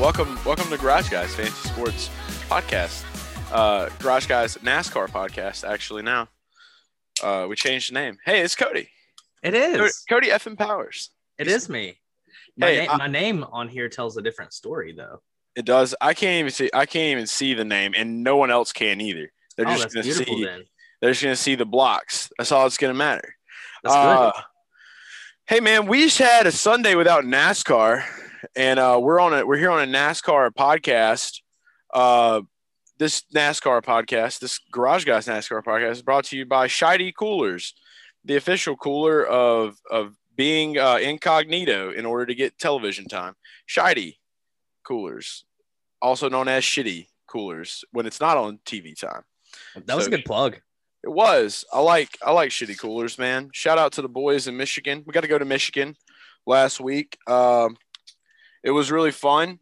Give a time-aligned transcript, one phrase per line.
[0.00, 2.08] Welcome welcome to Garage Guys Fantasy Sports
[2.48, 3.04] Podcast.
[3.52, 6.28] Uh Garage Guys NASCAR podcast actually now.
[7.22, 8.18] Uh we changed the name.
[8.24, 8.88] Hey, it's Cody.
[9.42, 10.28] It is Cody.
[10.28, 11.10] Cody effing Powers.
[11.38, 11.98] It is me.
[12.56, 15.20] My, Hey, na- I- my name on here tells a different story, though.
[15.56, 15.94] It does.
[16.00, 19.00] I can't even see I can't even see the name and no one else can
[19.00, 19.30] either.
[19.56, 20.64] They're oh, just gonna see Then
[21.00, 22.30] they're just gonna see the blocks.
[22.38, 23.34] That's all it's gonna matter.
[23.82, 24.42] that's Uh, good.
[25.46, 28.04] Hey man, we just had a Sunday without NASCAR,
[28.56, 31.40] and uh, we're on a we're here on a NASCAR podcast.
[31.92, 32.42] Uh,
[32.98, 37.74] this NASCAR podcast, this Garage Guys NASCAR podcast, is brought to you by Shiny Coolers,
[38.24, 43.34] the official cooler of of being uh, incognito in order to get television time.
[43.66, 44.18] Shiny
[44.84, 45.44] Coolers,
[46.00, 49.22] also known as Shitty Coolers, when it's not on TV time.
[49.86, 50.58] That was so- a good plug.
[51.02, 51.64] It was.
[51.72, 53.48] I like I like shitty coolers, man.
[53.54, 55.02] Shout out to the boys in Michigan.
[55.06, 55.96] We got to go to Michigan
[56.46, 57.16] last week.
[57.26, 57.78] Um,
[58.62, 59.58] it was really fun.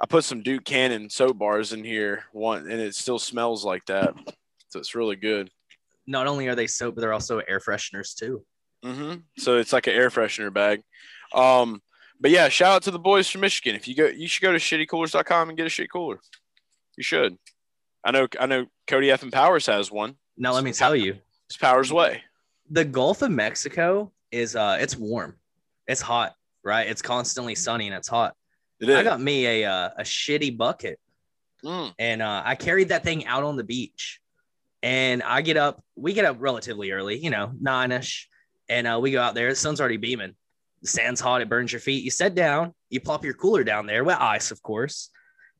[0.00, 3.84] I put some Duke Cannon soap bars in here one, and it still smells like
[3.86, 4.14] that.
[4.70, 5.50] So it's really good.
[6.06, 8.44] Not only are they soap, but they're also air fresheners too.
[8.84, 9.20] Mm-hmm.
[9.38, 10.82] So it's like an air freshener bag.
[11.34, 11.80] Um,
[12.20, 13.76] but yeah, shout out to the boys from Michigan.
[13.76, 16.18] If you go, you should go to shittycoolers.com and get a shitty cooler.
[16.96, 17.36] You should.
[18.04, 18.26] I know.
[18.40, 18.66] I know.
[18.88, 20.16] Cody F and Powers has one.
[20.36, 21.18] Now, let me tell you,
[21.48, 22.22] It's Powers Way.
[22.70, 25.36] the Gulf of Mexico is uh, it's warm,
[25.86, 26.86] it's hot, right?
[26.88, 28.34] It's constantly sunny and it's hot.
[28.80, 28.96] It is.
[28.96, 30.98] I got me a uh, a shitty bucket,
[31.64, 31.94] Mm.
[31.98, 34.18] and uh, I carried that thing out on the beach.
[34.84, 38.28] And I get up, we get up relatively early, you know, nine ish,
[38.68, 39.48] and uh, we go out there.
[39.50, 40.34] The sun's already beaming.
[40.80, 42.02] The sand's hot, it burns your feet.
[42.02, 45.10] You sit down, you plop your cooler down there with ice, of course.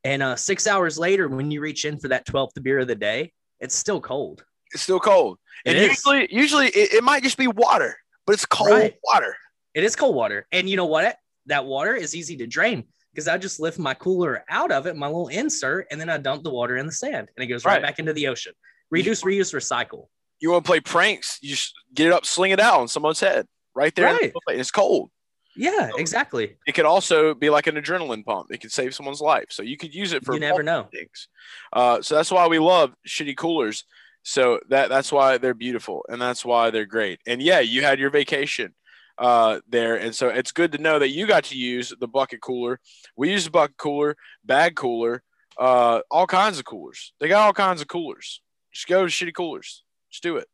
[0.02, 2.96] And uh, six hours later, when you reach in for that 12th beer of the
[2.96, 4.44] day, it's still cold.
[4.72, 5.38] It's still cold.
[5.64, 5.90] It and is.
[5.90, 7.96] usually, usually it, it might just be water,
[8.26, 8.96] but it's cold Right.
[9.04, 9.36] water.
[9.74, 10.46] It is cold water.
[10.52, 11.16] And you know what?
[11.46, 14.96] That water is easy to drain because I just lift my cooler out of it,
[14.96, 17.64] my little insert, and then I dump the water in the sand and it goes
[17.64, 17.82] right, Right.
[17.82, 18.52] back into the ocean.
[18.90, 20.06] Reduce, reuse, recycle.
[20.40, 21.38] You want to play pranks?
[21.40, 24.12] You just get it up, sling it out on someone's head, right there.
[24.18, 24.58] the Right.
[24.58, 25.10] It's cold.
[25.54, 26.56] Yeah, exactly.
[26.66, 28.46] It could also be like an adrenaline pump.
[28.50, 29.46] It could save someone's life.
[29.50, 30.88] So you could use it for You never know.
[30.90, 31.28] things.
[31.72, 33.84] Uh, so that's why we love shitty coolers.
[34.22, 37.20] So that that's why they're beautiful and that's why they're great.
[37.26, 38.74] And yeah, you had your vacation
[39.18, 42.40] uh, there, and so it's good to know that you got to use the bucket
[42.40, 42.80] cooler.
[43.16, 45.22] We use the bucket cooler, bag cooler,
[45.58, 47.12] uh, all kinds of coolers.
[47.20, 48.40] They got all kinds of coolers.
[48.72, 49.84] Just go to shitty coolers.
[50.10, 50.48] Just do it.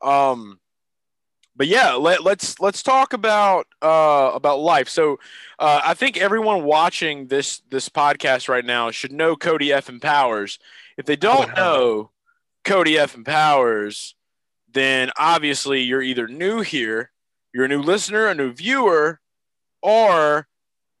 [0.00, 0.60] Um,
[1.56, 4.88] but yeah, let, let's let's talk about uh, about life.
[4.88, 5.20] So
[5.58, 10.02] uh, I think everyone watching this this podcast right now should know Cody F and
[10.02, 10.58] Powers.
[10.96, 12.10] If they don't know
[12.64, 14.16] Cody F and Powers,
[14.72, 17.10] then obviously you're either new here,
[17.54, 19.20] you're a new listener, a new viewer,
[19.80, 20.48] or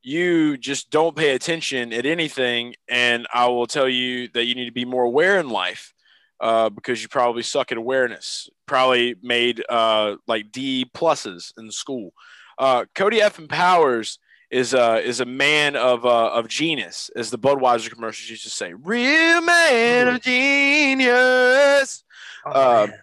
[0.02, 2.74] you just don't pay attention at anything.
[2.88, 5.92] And I will tell you that you need to be more aware in life
[6.40, 8.48] uh, because you probably suck at awareness.
[8.66, 12.12] Probably made uh, like D pluses in school.
[12.56, 14.18] Uh, Cody F and Powers
[14.50, 18.50] is uh, is a man of uh, of genius, as the Budweiser commercials used to
[18.50, 18.72] say.
[18.74, 22.04] Real man of genius.
[22.46, 22.98] Oh, Uh, man.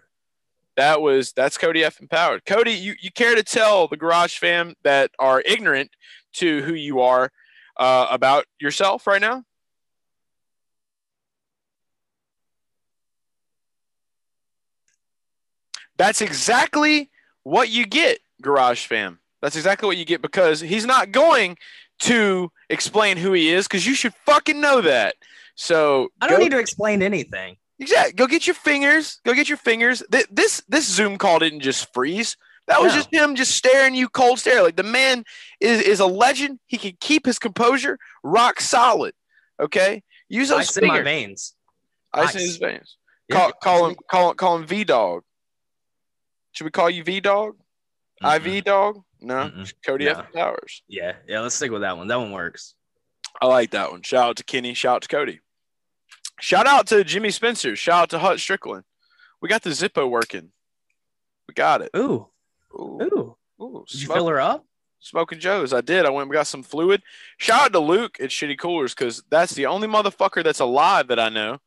[0.82, 2.44] That was that's Cody F empowered.
[2.44, 5.92] Cody, you, you care to tell the Garage fam that are ignorant
[6.38, 7.30] to who you are
[7.78, 9.44] uh, about yourself right now?
[15.98, 17.12] That's exactly
[17.44, 19.20] what you get, Garage fam.
[19.44, 21.58] That's exactly what you get because he's not going
[22.00, 25.14] to explain who he is because you should fucking know that.
[25.54, 27.58] So I don't go- need to explain anything.
[27.82, 28.14] Exactly.
[28.14, 29.20] Go get your fingers.
[29.26, 30.02] Go get your fingers.
[30.12, 32.38] Th- This this Zoom call didn't just freeze.
[32.68, 32.98] That was No.
[33.00, 34.62] just him just staring you cold stare.
[34.64, 35.26] Like the man
[35.60, 36.60] is is a legend.
[36.68, 39.14] He can keep his composure rock solid.
[39.60, 40.04] Okay.
[40.30, 41.56] Use those Ice in my veins.
[42.14, 42.46] Ice in Ice.
[42.48, 42.98] his veins.
[43.28, 43.36] Yeah.
[43.38, 45.24] Call, call him call call him V Dog.
[46.52, 47.56] Should we call you V Dog?
[48.24, 48.46] Mm-mm.
[48.58, 49.02] IV Dog?
[49.22, 49.36] No.
[49.50, 49.74] Mm-mm.
[49.86, 50.12] Cody No.
[50.12, 50.32] F.
[50.34, 50.84] Powers.
[50.88, 51.40] Yeah, yeah.
[51.40, 52.08] Let's stick with that one.
[52.08, 52.76] That one works.
[53.42, 54.04] I like that one.
[54.04, 54.74] Shout out to Kenny.
[54.76, 55.40] Shout out to Cody.
[56.42, 57.76] Shout out to Jimmy Spencer.
[57.76, 58.84] Shout out to Hut Stricklin.
[59.42, 60.52] We got the Zippo working.
[61.48, 61.92] We got it.
[61.96, 62.28] Ooh,
[62.74, 63.38] Ooh, ooh.
[63.62, 64.66] ooh, Did you fill her up?
[65.00, 65.74] Smoking Joe's.
[65.74, 66.06] I did.
[66.06, 67.02] I went and got some fluid.
[67.38, 71.20] Shout out to Luke at Shitty Coolers because that's the only motherfucker that's alive that
[71.20, 71.58] I know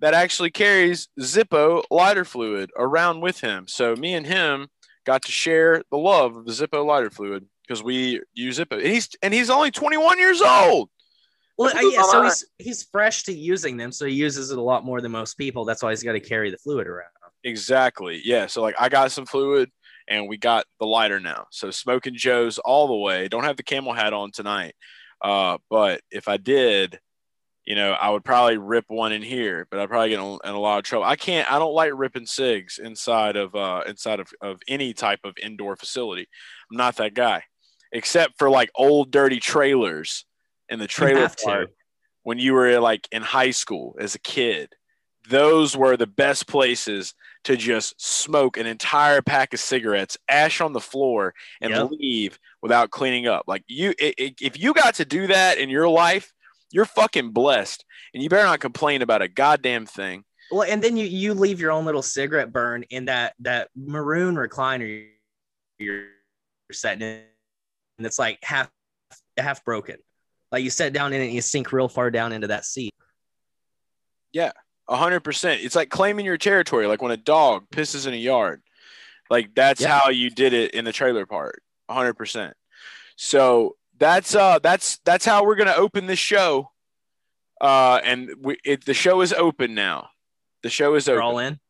[0.00, 3.66] that actually carries Zippo lighter fluid around with him.
[3.68, 4.68] So me and him
[5.04, 8.72] got to share the love of the Zippo lighter fluid because we use Zippo.
[8.72, 10.90] And he's and he's only 21 years old.
[11.58, 14.84] Well, yeah, so he's he's fresh to using them, so he uses it a lot
[14.84, 15.64] more than most people.
[15.64, 17.10] That's why he's got to carry the fluid around.
[17.44, 18.20] Exactly.
[18.24, 18.46] Yeah.
[18.46, 19.70] So like I got some fluid
[20.08, 21.46] and we got the lighter now.
[21.50, 23.28] So smoking Joe's all the way.
[23.28, 24.74] Don't have the camel hat on tonight.
[25.20, 26.98] Uh, but if I did,
[27.64, 30.54] you know, I would probably rip one in here, but I'd probably get in, in
[30.54, 31.04] a lot of trouble.
[31.04, 31.50] I can't.
[31.52, 35.76] I don't like ripping cigs inside of uh, inside of, of any type of indoor
[35.76, 36.28] facility.
[36.70, 37.42] I'm not that guy,
[37.92, 40.24] except for like old dirty trailers
[40.68, 41.70] in the trailer park
[42.22, 44.74] when you were like in high school as a kid.
[45.28, 50.72] Those were the best places to just smoke an entire pack of cigarettes, ash on
[50.72, 51.90] the floor, and yep.
[51.90, 53.44] leave without cleaning up.
[53.46, 56.32] Like you, if you got to do that in your life,
[56.70, 57.84] you're fucking blessed,
[58.14, 60.24] and you better not complain about a goddamn thing.
[60.50, 64.34] Well, and then you you leave your own little cigarette burn in that that maroon
[64.34, 65.06] recliner
[65.78, 66.04] you're
[66.72, 67.22] sitting in,
[67.98, 68.70] and it's like half
[69.36, 69.96] half broken.
[70.50, 72.94] Like you sit down in it and you sink real far down into that seat.
[74.32, 74.52] Yeah,
[74.88, 75.62] hundred percent.
[75.62, 78.62] It's like claiming your territory, like when a dog pisses in a yard.
[79.30, 79.98] Like that's yeah.
[79.98, 81.60] how you did it in the trailer park.
[81.88, 82.54] hundred percent.
[83.16, 86.70] So that's uh that's that's how we're gonna open this show.
[87.60, 90.10] Uh, and we it, the show is open now.
[90.62, 91.18] The show is open.
[91.18, 91.60] We're all in.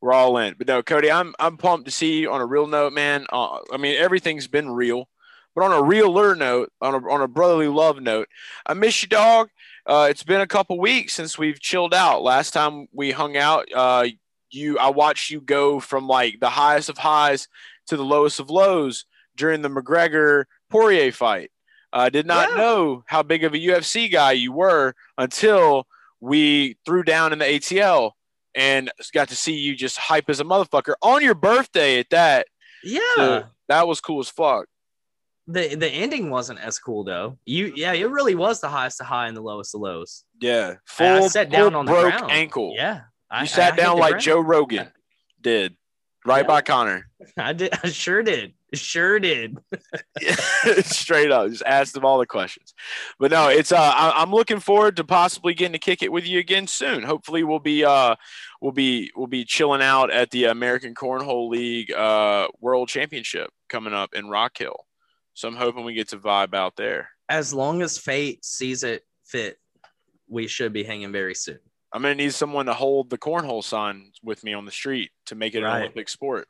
[0.00, 0.54] We're all in.
[0.56, 3.26] But no, Cody, I'm I'm pumped to see you on a real note, man.
[3.32, 5.08] Uh, I mean, everything's been real.
[5.54, 8.28] But on a realer note, on a, on a brotherly love note,
[8.66, 9.48] I miss you, dog.
[9.86, 12.22] Uh, it's been a couple weeks since we've chilled out.
[12.22, 14.06] Last time we hung out, uh,
[14.50, 17.48] you I watched you go from like the highest of highs
[17.86, 19.06] to the lowest of lows
[19.36, 21.50] during the McGregor Poirier fight.
[21.92, 22.56] I uh, did not yeah.
[22.56, 25.88] know how big of a UFC guy you were until
[26.20, 28.12] we threw down in the ATL
[28.54, 32.46] and got to see you just hype as a motherfucker on your birthday at that.
[32.84, 33.00] Yeah.
[33.16, 34.66] So that was cool as fuck
[35.50, 37.38] the the ending wasn't as cool though.
[37.44, 40.24] You yeah, it really was the highest of high and the lowest of lows.
[40.40, 42.30] Yeah, full I sat down on the broke ground.
[42.30, 42.72] ankle.
[42.76, 44.90] Yeah, I, you sat I, down like Joe Rogan
[45.40, 45.76] did,
[46.24, 46.46] right yeah.
[46.46, 47.08] by Conor.
[47.36, 47.72] I did.
[47.82, 48.54] I sure did.
[48.72, 49.58] Sure did.
[50.82, 52.72] Straight up, just asked him all the questions.
[53.18, 56.24] But no, it's uh, I, am looking forward to possibly getting to kick it with
[56.24, 57.02] you again soon.
[57.02, 58.14] Hopefully, we'll be uh,
[58.60, 63.92] we'll be we'll be chilling out at the American Cornhole League uh World Championship coming
[63.92, 64.86] up in Rock Hill.
[65.34, 67.08] So I'm hoping we get to vibe out there.
[67.28, 69.58] As long as fate sees it fit,
[70.28, 71.58] we should be hanging very soon.
[71.92, 75.34] I'm gonna need someone to hold the cornhole sign with me on the street to
[75.34, 75.76] make it right.
[75.76, 76.46] an Olympic sport.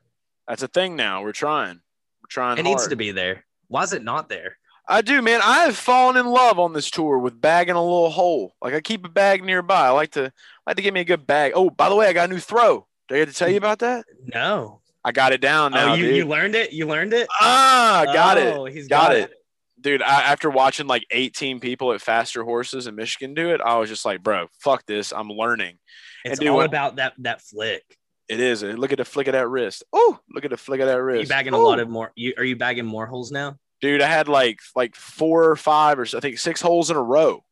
[0.46, 1.22] That's a thing now.
[1.22, 1.80] We're trying.
[2.22, 2.58] We're trying.
[2.58, 2.76] It hard.
[2.76, 3.44] needs to be there.
[3.68, 4.58] Why is it not there?
[4.86, 5.40] I do, man.
[5.42, 8.54] I have fallen in love on this tour with bagging a little hole.
[8.60, 9.86] Like I keep a bag nearby.
[9.86, 11.52] I like to I like to get me a good bag.
[11.54, 12.86] Oh, by the way, I got a new throw.
[13.08, 14.04] Did I get to tell you about that?
[14.26, 14.80] No.
[15.04, 15.92] I got it down now.
[15.92, 16.72] Oh, you, you learned it?
[16.72, 17.28] You learned it?
[17.40, 18.74] Ah, got oh, it.
[18.74, 19.30] He's got, got it.
[19.30, 19.36] it.
[19.80, 23.78] Dude, I, after watching like 18 people at Faster Horses in Michigan do it, I
[23.78, 25.12] was just like, bro, fuck this.
[25.12, 25.78] I'm learning.
[26.24, 27.82] It's and dude, all about that that flick.
[28.28, 28.62] It is.
[28.62, 29.82] Look at the flick of that wrist.
[29.92, 31.18] Oh, look at the flick of that wrist.
[31.18, 31.58] Are you bagging Ooh.
[31.58, 32.12] a lot of more.
[32.14, 33.56] You are you bagging more holes now?
[33.80, 37.02] Dude, I had like like four or five or I think six holes in a
[37.02, 37.42] row.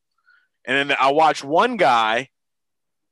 [0.67, 2.29] And then I watched one guy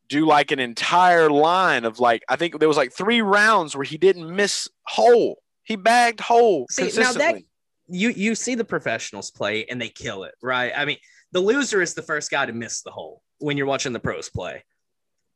[0.08, 3.84] do like an entire line of like I think there was like three rounds where
[3.84, 5.38] he didn't miss hole.
[5.64, 7.24] He bagged hole see, consistently.
[7.24, 7.42] Now that,
[7.88, 10.72] you you see the professionals play and they kill it, right?
[10.76, 10.98] I mean,
[11.32, 14.28] the loser is the first guy to miss the hole when you're watching the pros
[14.28, 14.64] play.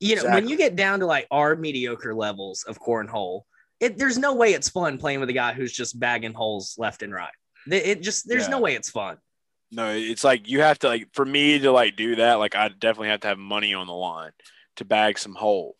[0.00, 0.40] You know, exactly.
[0.40, 3.42] when you get down to like our mediocre levels of cornhole,
[3.80, 7.02] it there's no way it's fun playing with a guy who's just bagging holes left
[7.02, 7.32] and right.
[7.70, 8.50] It just there's yeah.
[8.50, 9.18] no way it's fun.
[9.72, 12.68] No, it's like you have to like for me to like do that, like I
[12.68, 14.32] definitely have to have money on the line
[14.80, 15.76] to bag some hole.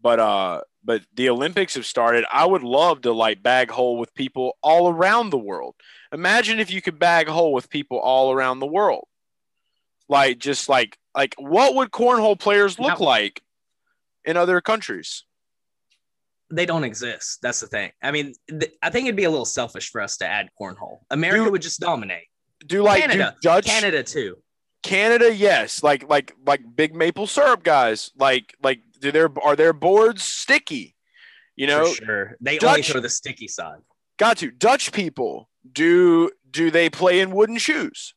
[0.00, 2.24] But uh but the Olympics have started.
[2.32, 5.74] I would love to like bag hole with people all around the world.
[6.12, 9.06] Imagine if you could bag hole with people all around the world.
[10.08, 13.42] Like just like like what would cornhole players look like
[14.24, 15.24] in other countries?
[16.50, 17.40] They don't exist.
[17.42, 17.92] That's the thing.
[18.02, 21.00] I mean, th- I think it'd be a little selfish for us to add cornhole.
[21.10, 22.24] America do, would just dominate.
[22.66, 24.38] Do like Canada, do Dutch Canada too.
[24.82, 28.10] Canada, yes, like like like big maple syrup guys.
[28.16, 30.94] Like like do their are their boards sticky?
[31.56, 32.36] You know, For sure.
[32.40, 33.80] They Dutch, only show the sticky side.
[34.16, 34.50] Got to.
[34.50, 38.14] Dutch people do do they play in wooden shoes?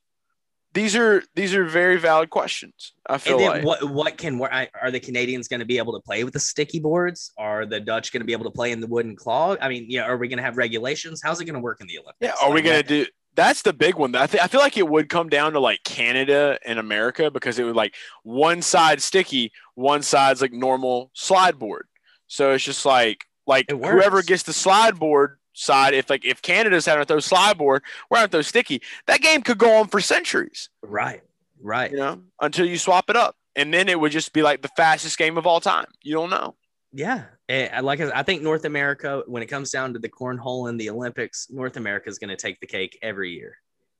[0.73, 2.93] These are these are very valid questions.
[3.05, 3.65] I feel and then like.
[3.65, 6.79] what what can are the Canadians going to be able to play with the sticky
[6.79, 7.33] boards?
[7.37, 9.57] Are the Dutch going to be able to play in the wooden claw?
[9.59, 11.21] I mean, yeah, are we going to have regulations?
[11.23, 12.17] How's it going to work in the Olympics?
[12.21, 14.15] Yeah, are we going to do that's the big one.
[14.15, 17.59] I, th- I feel like it would come down to like Canada and America because
[17.59, 21.87] it would like one side sticky, one side's like normal slide board.
[22.27, 26.85] So it's just like like whoever gets the slide board side, if like if Canada's
[26.85, 28.81] having to throw slide board, we're having to throw sticky.
[29.07, 31.21] That game could go on for centuries, Right.
[31.63, 31.91] Right.
[31.91, 34.69] you know, until you swap it up, and then it would just be like the
[34.69, 35.85] fastest game of all time.
[36.01, 36.55] You don't know.
[36.93, 40.09] Yeah, and uh, like I I think North America, when it comes down to the
[40.09, 43.55] cornhole and the Olympics, North America is going to take the cake every year.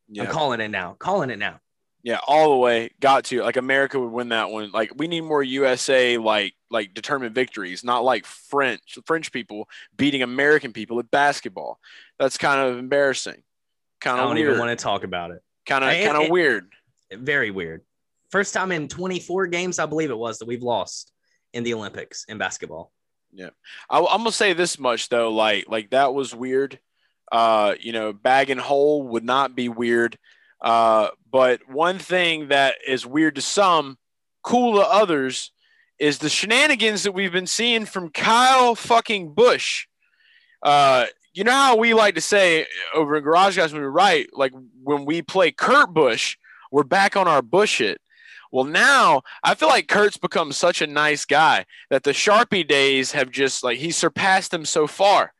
[0.09, 0.23] Yeah.
[0.23, 0.95] I'm calling it now.
[0.99, 1.59] Calling it now.
[2.03, 2.89] Yeah, all the way.
[2.99, 4.71] Got to like America would win that one.
[4.71, 10.21] Like we need more USA like like determined victories, not like French French people beating
[10.21, 11.79] American people at basketball.
[12.19, 13.43] That's kind of embarrassing.
[14.01, 14.47] Kind of I don't weird.
[14.49, 15.41] even want to talk about it.
[15.65, 16.67] Kind of kind of weird.
[17.13, 17.83] Very weird.
[18.31, 21.11] First time in 24 games, I believe it was, that we've lost
[21.53, 22.91] in the Olympics in basketball.
[23.89, 26.79] I, I'm gonna say this much though, like like that was weird.
[27.31, 30.17] Uh, you know, bag and hole would not be weird.
[30.61, 33.97] Uh, but one thing that is weird to some,
[34.43, 35.51] cool to others,
[35.97, 39.87] is the shenanigans that we've been seeing from Kyle fucking Busch.
[40.61, 44.27] Uh, you know how we like to say over in Garage Guys when we write,
[44.33, 44.51] like
[44.83, 46.37] when we play Kurt Busch,
[46.71, 48.01] we're back on our Bush it.
[48.51, 53.13] Well, now I feel like Kurt's become such a nice guy that the Sharpie days
[53.13, 55.33] have just like he surpassed him so far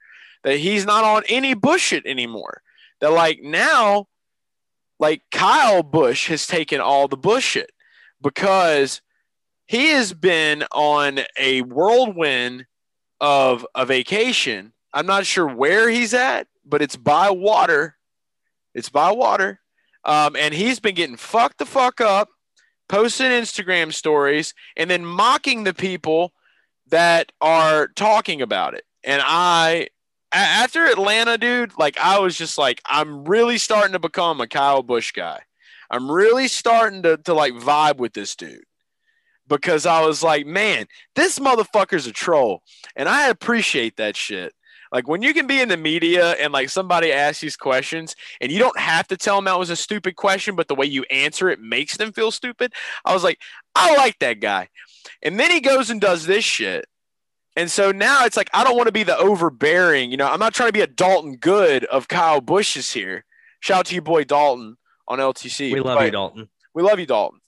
[0.43, 2.61] that he's not on any Bush it anymore.
[3.01, 4.07] That like now,
[4.99, 7.71] like Kyle Busch has taken all the Bush it
[8.21, 9.01] because
[9.65, 12.65] he has been on a whirlwind
[13.19, 14.73] of a vacation.
[14.93, 17.97] I'm not sure where he's at, but it's by water.
[18.73, 19.59] It's by water.
[20.03, 22.29] Um, and he's been getting fucked the fuck up,
[22.91, 26.33] posting Instagram stories, and then mocking the people
[26.89, 28.83] that are talking about it.
[29.05, 29.87] And I,
[30.33, 34.83] after Atlanta, dude, like I was just like, I'm really starting to become a Kyle
[34.83, 35.39] Busch guy.
[35.89, 38.65] I'm really starting to, to like vibe with this dude
[39.47, 42.61] because I was like, man, this motherfucker's a troll.
[42.97, 44.53] And I appreciate that shit.
[44.91, 48.51] Like when you can be in the media and like somebody asks these questions and
[48.51, 51.03] you don't have to tell them that was a stupid question, but the way you
[51.09, 52.73] answer it makes them feel stupid.
[53.05, 53.39] I was like,
[53.73, 54.67] I like that guy.
[55.21, 56.85] And then he goes and does this shit.
[57.55, 60.39] And so now it's like, I don't want to be the overbearing, you know, I'm
[60.39, 63.23] not trying to be a Dalton Good of Kyle Busch's here.
[63.61, 65.71] Shout out to you, boy Dalton on LTC.
[65.71, 66.49] We love But- you, Dalton.
[66.73, 67.39] we love you, Dalton.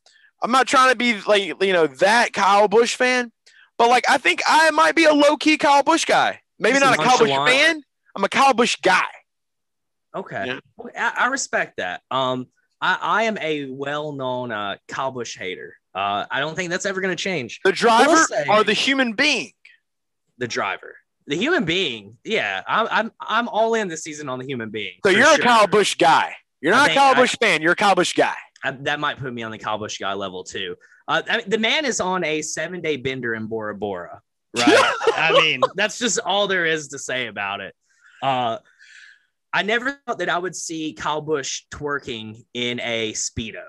[0.42, 3.32] I'm not trying to be like you know that Kyle Busch fan,
[3.78, 6.42] but like I think I might be a low key Kyle Busch guy.
[6.64, 7.52] Maybe not a Kyle Busch nonchalant.
[7.52, 7.84] fan.
[8.16, 9.06] I'm a Kyle Busch guy.
[10.16, 10.46] Okay.
[10.46, 10.60] Yeah.
[10.98, 12.02] I, I respect that.
[12.10, 12.48] Um,
[12.82, 15.78] I, I am a well-known uh, Kyle Busch hater.
[15.94, 17.60] Uh, I don't think that's ever going to change.
[17.64, 19.52] The driver say- or the human being.
[20.40, 20.96] The driver,
[21.28, 24.96] the human being, yeah, I'm I'm I'm all in this season on the human being.
[25.06, 25.36] So you're sure.
[25.36, 26.34] a Kyle Busch guy.
[26.60, 27.62] You're not a think Kyle Busch fan.
[27.62, 28.34] You're a Kyle Busch guy.
[28.64, 30.76] I, that might put me on the Kyle Busch guy level too.
[31.08, 34.22] Uh, I mean, the man is on a seven-day bender in Bora Bora.
[34.56, 34.94] Right.
[35.16, 37.76] I mean, that's just all there is to say about it.
[38.22, 38.60] Uh,
[39.52, 43.64] I never thought that I would see Kyle Busch twerking in a speedo.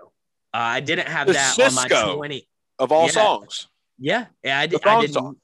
[0.52, 2.16] Uh, I didn't have The that on my Sisqó.
[2.16, 2.48] twenty.
[2.78, 3.12] Of all Yeah.
[3.12, 3.68] songs.
[3.98, 4.80] Yeah, yeah, I did.
[4.86, 5.12] I thong did.
[5.12, 5.36] song.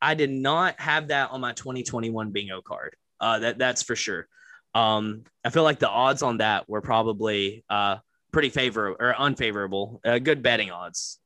[0.00, 2.96] I did not have that on my 2021 bingo card.
[3.20, 4.26] Uh, that that's for sure.
[4.74, 7.98] Um, I feel like the odds on that were probably uh
[8.32, 10.00] pretty favorable or unfavorable.
[10.04, 11.18] Uh, good betting odds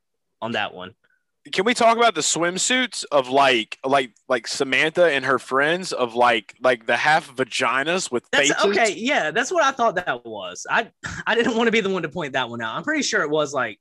[0.43, 0.95] on that one.
[1.53, 6.15] Can we talk about the swimsuits of like like like Samantha and her friends of
[6.15, 8.65] like like the half vaginas with That's faces?
[8.65, 8.95] okay.
[8.97, 10.67] Yeah, that's what I thought that was.
[10.71, 10.91] I
[11.27, 12.75] I didn't want to be the one to point that one out.
[12.77, 13.79] I'm pretty sure it was like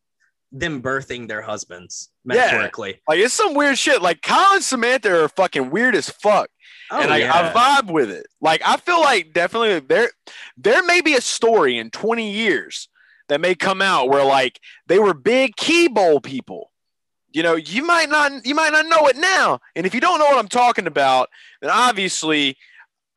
[0.51, 2.35] them birthing their husbands Yeah.
[2.35, 3.01] metaphorically.
[3.07, 4.01] Like it's some weird shit.
[4.01, 6.49] Like Kyle and Samantha are fucking weird as fuck.
[6.91, 7.53] Oh, and I, yeah.
[7.55, 8.27] I vibe with it.
[8.41, 10.11] Like I feel like definitely there
[10.57, 12.89] there may be a story in 20 years
[13.29, 16.71] that may come out where like they were big key bowl people.
[17.33, 19.59] You know, you might not you might not know it now.
[19.75, 21.29] And if you don't know what I'm talking about,
[21.61, 22.57] then obviously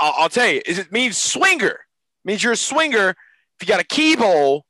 [0.00, 1.66] I'll, I'll tell you, it means swinger.
[1.68, 3.16] It means you're a swinger if
[3.60, 4.64] you got a keyhole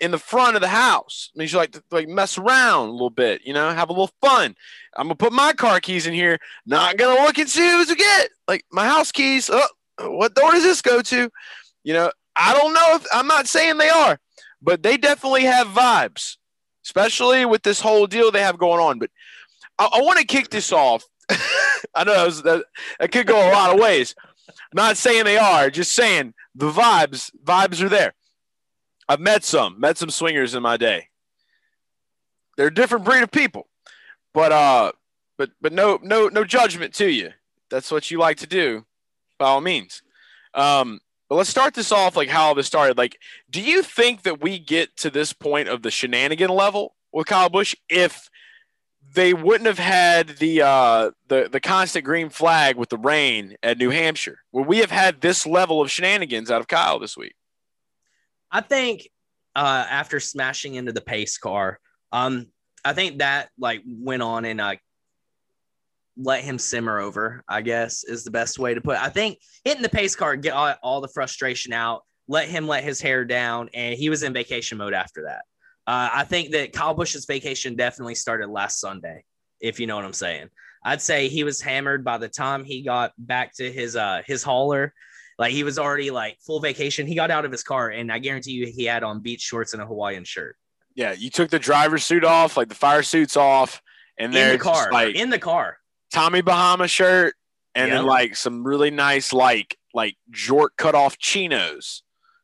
[0.00, 1.30] in the front of the house.
[1.34, 3.92] It means you like to like mess around a little bit, you know, have a
[3.92, 4.54] little fun.
[4.96, 7.96] I'm gonna put my car keys in here not gonna look and see who's to
[7.96, 8.30] get.
[8.46, 9.50] Like my house keys.
[9.52, 9.66] Oh,
[9.98, 11.30] what door does this go to?
[11.82, 14.18] You know, I don't know if I'm not saying they are,
[14.60, 16.36] but they definitely have vibes,
[16.84, 18.98] especially with this whole deal they have going on.
[18.98, 19.10] But
[19.78, 21.04] I, I want to kick this off.
[21.94, 22.64] I know that, was, that,
[23.00, 24.14] that could go a lot of ways.
[24.72, 27.30] not saying they are, just saying the vibes.
[27.42, 28.14] Vibes are there.
[29.08, 31.08] I've met some, met some swingers in my day.
[32.56, 33.68] They're a different breed of people,
[34.32, 34.92] but uh,
[35.36, 37.30] but but no no no judgment to you.
[37.68, 38.86] That's what you like to do,
[39.38, 40.02] by all means.
[40.54, 42.98] Um, But let's start this off like how this started.
[42.98, 43.18] Like,
[43.50, 47.48] do you think that we get to this point of the shenanigan level with Kyle
[47.48, 48.28] Busch if
[49.14, 53.78] they wouldn't have had the uh, the the constant green flag with the rain at
[53.78, 54.40] New Hampshire?
[54.52, 57.34] Would we have had this level of shenanigans out of Kyle this week?
[58.50, 59.08] I think
[59.54, 61.78] uh, after smashing into the pace car,
[62.12, 62.48] um,
[62.84, 64.76] I think that like went on and uh,
[66.16, 67.42] let him simmer over.
[67.48, 68.96] I guess is the best way to put.
[68.96, 69.02] it.
[69.02, 72.84] I think hitting the pace car, get all, all the frustration out, let him let
[72.84, 75.42] his hair down, and he was in vacation mode after that.
[75.86, 79.24] Uh, I think that Kyle Busch's vacation definitely started last Sunday,
[79.60, 80.48] if you know what I'm saying.
[80.84, 84.42] I'd say he was hammered by the time he got back to his uh his
[84.42, 84.92] hauler.
[85.38, 87.06] Like he was already like full vacation.
[87.06, 89.72] He got out of his car, and I guarantee you he had on beach shorts
[89.72, 90.56] and a Hawaiian shirt
[90.94, 93.82] Yeah, you took the driver's suit off, like the fire suit's off,
[94.18, 94.92] and in the car.
[94.92, 95.78] like in the car.
[96.14, 97.34] Tommy Bahama shirt,
[97.74, 102.02] and then like some really nice like like jort cut off chinos.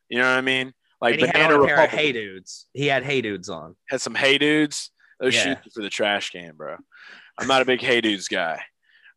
[0.09, 0.73] You know what I mean?
[1.01, 2.67] Like and he had Banana on a pair of Republic Hey Dudes.
[2.75, 3.77] He had Hey Dudes on.
[3.89, 4.91] had some Hey Dudes.
[5.21, 5.55] Those Yeah.
[5.63, 6.77] shoes for the trash can, bro.
[7.39, 8.61] I'm not a big Hey Dudes guy.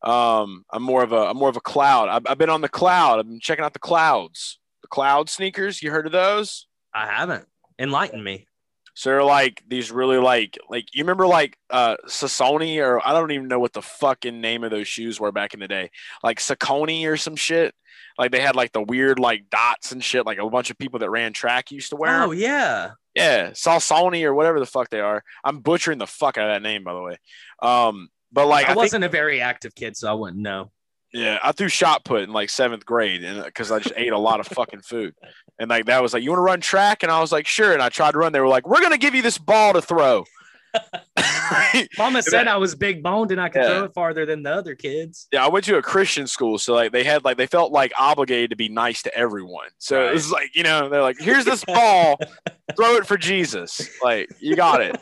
[0.03, 2.09] Um, I'm more of a I'm more of a cloud.
[2.09, 3.19] I've, I've been on the cloud.
[3.19, 4.59] I've been checking out the clouds.
[4.81, 5.81] The cloud sneakers.
[5.81, 6.67] You heard of those?
[6.93, 7.45] I haven't.
[7.79, 8.45] Enlighten me.
[8.93, 13.31] So they're like these really like like you remember like uh Sasoni or I don't
[13.31, 15.89] even know what the fucking name of those shoes were back in the day.
[16.23, 17.73] Like Saucony or some shit.
[18.17, 20.25] Like they had like the weird like dots and shit.
[20.25, 22.23] Like a bunch of people that ran track used to wear.
[22.23, 22.91] Oh yeah.
[23.15, 25.23] Yeah, Salsoni or whatever the fuck they are.
[25.43, 27.17] I'm butchering the fuck out of that name, by the way.
[27.61, 30.71] Um, but like I, I, wasn't a very active kid, so I wouldn't know.
[31.13, 34.11] Yeah, I threw shot put in like seventh grade, and uh, because I just ate
[34.11, 35.13] a lot of fucking food,
[35.59, 37.71] and like that was like, you want to run track, and I was like, sure,
[37.73, 38.33] and I tried to run.
[38.33, 40.25] They were like, we're gonna give you this ball to throw.
[41.97, 43.67] Mama said I was big boned and I could Yeah.
[43.67, 45.27] throw it farther than the other kids.
[45.31, 47.91] yeah, I went to a Christian school, so like they had like they felt like
[47.99, 49.67] obligated to be nice to everyone.
[49.77, 52.17] So it was like you know they're like, here's this ball,
[52.75, 54.95] throw it for Jesus, like you got it.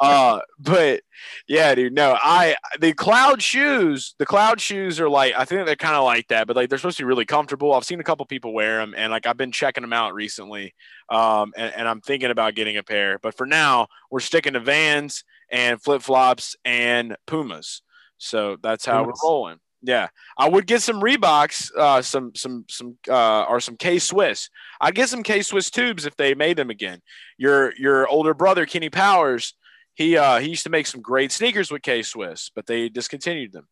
[0.00, 1.02] uh, but
[1.48, 5.76] yeah, dude, no, I the cloud shoes, the cloud shoes are like I think they're
[5.76, 7.72] kind of like that, but like they're supposed to be really comfortable.
[7.74, 10.74] I've seen a couple people wear them, and like I've been checking them out recently,
[11.08, 13.18] um, and, and I'm thinking about getting a pair.
[13.18, 17.82] But for now, we're sticking to Vans and flip flops and Pumas.
[18.18, 19.20] So that's how Pumas.
[19.22, 19.58] we're rolling.
[19.82, 24.50] Yeah, I would get some Reeboks, uh, some some some uh, or some K Swiss.
[24.80, 27.00] I'd get some K Swiss tubes if they made them again.
[27.38, 29.54] Your your older brother Kenny Powers,
[29.94, 33.52] he uh, he used to make some great sneakers with K Swiss, but they discontinued
[33.52, 33.68] them.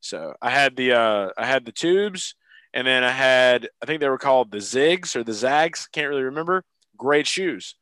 [0.00, 2.34] So I had the uh, I had the tubes,
[2.72, 5.86] and then I had I think they were called the Zigs or the Zags.
[5.92, 6.64] Can't really remember.
[6.96, 7.74] Great shoes.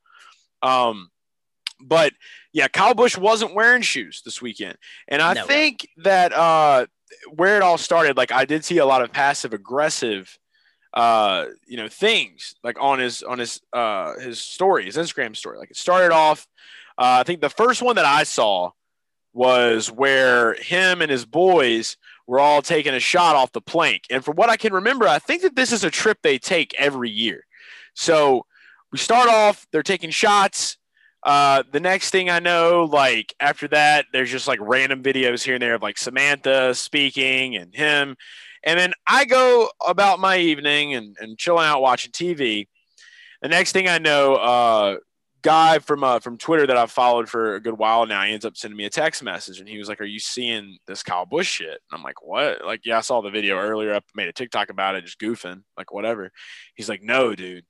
[0.61, 1.11] Um,
[1.81, 2.13] but
[2.53, 4.77] yeah, Kyle Busch wasn't wearing shoes this weekend,
[5.09, 5.45] and I No.
[5.47, 6.87] think that uh,
[7.35, 10.39] where it all started, like I did see a lot of passive aggressive,
[10.95, 15.59] uh, you know, things like on his on his uh his story, his Instagram story.
[15.59, 16.47] Like it started off,
[16.99, 18.71] uh, I think the first one that I saw
[19.33, 21.97] was where him and his boys
[22.27, 24.05] were all taking a shot off the plank.
[24.11, 26.75] And from what I can remember, I think that this is a trip they take
[26.79, 27.45] every year.
[27.95, 28.47] So
[28.93, 30.77] we start off, they're taking shots.
[31.23, 35.55] Uh, the next thing I know, like after that, there's just like random videos here
[35.55, 38.17] and there of like Samantha speaking and him.
[38.63, 42.69] And then I go about my evening and, and chilling out watching TV.
[43.43, 44.97] The next thing I know, uh,
[45.43, 48.45] guy from uh, from Twitter that I've followed for a good while now, he ends
[48.45, 51.27] up sending me a text message and he was like, Are you seeing this Kyle
[51.27, 51.69] Busch shit?
[51.69, 52.65] And I'm like, What?
[52.65, 53.95] Like, yeah, I saw the video earlier.
[53.95, 56.31] I made a TikTok about it, just goofing, like whatever.
[56.75, 57.65] He's like, No, dude.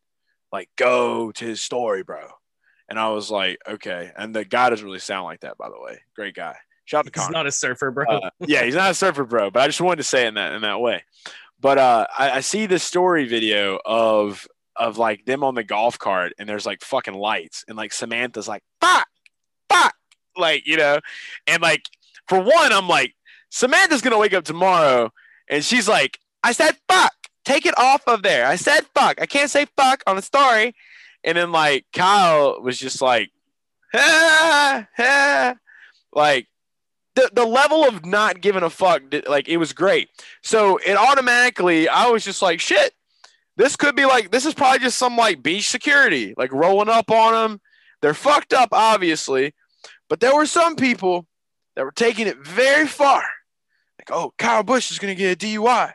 [0.52, 2.28] Like, go to his story, bro.
[2.90, 4.10] And I was like, okay.
[4.16, 6.00] And the guy doesn't really sound like that, by the way.
[6.14, 6.56] Great guy.
[6.84, 8.04] Shout out to He's not a surfer, bro.
[8.04, 10.34] Uh, yeah, he's not a surfer bro, but I just wanted to say it in
[10.34, 11.04] that in that way.
[11.60, 16.00] But uh, I, I see this story video of of like them on the golf
[16.00, 19.06] cart, and there's like fucking lights, and like Samantha's like fuck,
[19.68, 19.94] fuck,
[20.36, 20.98] like you know,
[21.46, 21.84] and like
[22.28, 23.14] for one, I'm like
[23.50, 25.12] Samantha's gonna wake up tomorrow,
[25.48, 27.12] and she's like, I said fuck,
[27.44, 28.46] take it off of there.
[28.46, 30.74] I said fuck, I can't say fuck on a story,
[31.24, 33.30] and then like Kyle was just like,
[33.94, 35.54] ah, ah,
[36.12, 36.48] like
[37.14, 40.08] the, the level of not giving a fuck like it was great.
[40.42, 42.94] So it automatically i was just like shit
[43.56, 47.10] this could be like this is probably just some like beach security like rolling up
[47.10, 47.60] on them
[48.00, 49.54] they're fucked up obviously
[50.08, 51.26] but there were some people
[51.76, 53.22] that were taking it very far.
[53.98, 55.92] Like oh kyle busch is going to get a dui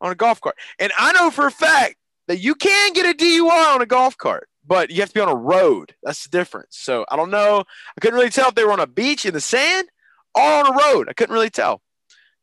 [0.00, 0.56] on a golf cart.
[0.78, 4.16] And i know for a fact that you can get a dui on a golf
[4.16, 7.30] cart but you have to be on a road that's the difference so i don't
[7.30, 7.62] know
[7.96, 9.88] i couldn't really tell if they were on a beach in the sand
[10.34, 11.08] or on a road.
[11.08, 11.80] I couldn't really tell.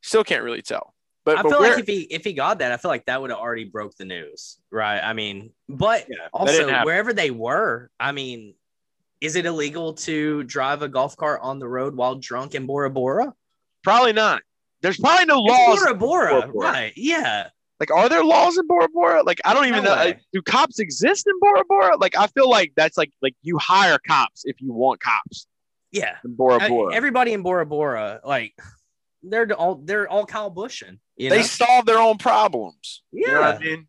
[0.02, 0.94] Still can't really tell.
[1.24, 3.20] But, I but feel like if he if he got that, I feel like that
[3.20, 4.98] would have already broke the news, right?
[4.98, 8.54] I mean, but Yeah, also wherever they were, I mean,
[9.20, 12.90] is it illegal to drive a golf cart on the road while drunk in Bora
[12.90, 13.32] Bora?
[13.84, 14.42] Probably not.
[14.80, 15.78] There's probably no laws.
[15.78, 16.72] Bora Bora, Bora Bora.
[16.72, 16.92] right?
[16.96, 17.50] Yeah.
[17.82, 19.24] Like, are there laws in Bora Bora?
[19.24, 19.96] Like, I don't even No know.
[19.96, 21.96] Like, do cops exist in Bora Bora?
[21.96, 25.48] Like, I feel like that's like like you hire cops if you want cops
[25.90, 26.14] Yeah.
[26.24, 26.94] in Bora I- Bora.
[26.94, 28.54] everybody in Bora Bora, like
[29.24, 31.00] they're all they're all Kyle Bushing.
[31.16, 31.34] You know?
[31.36, 33.02] they solve their own problems.
[33.10, 33.88] You know I mean?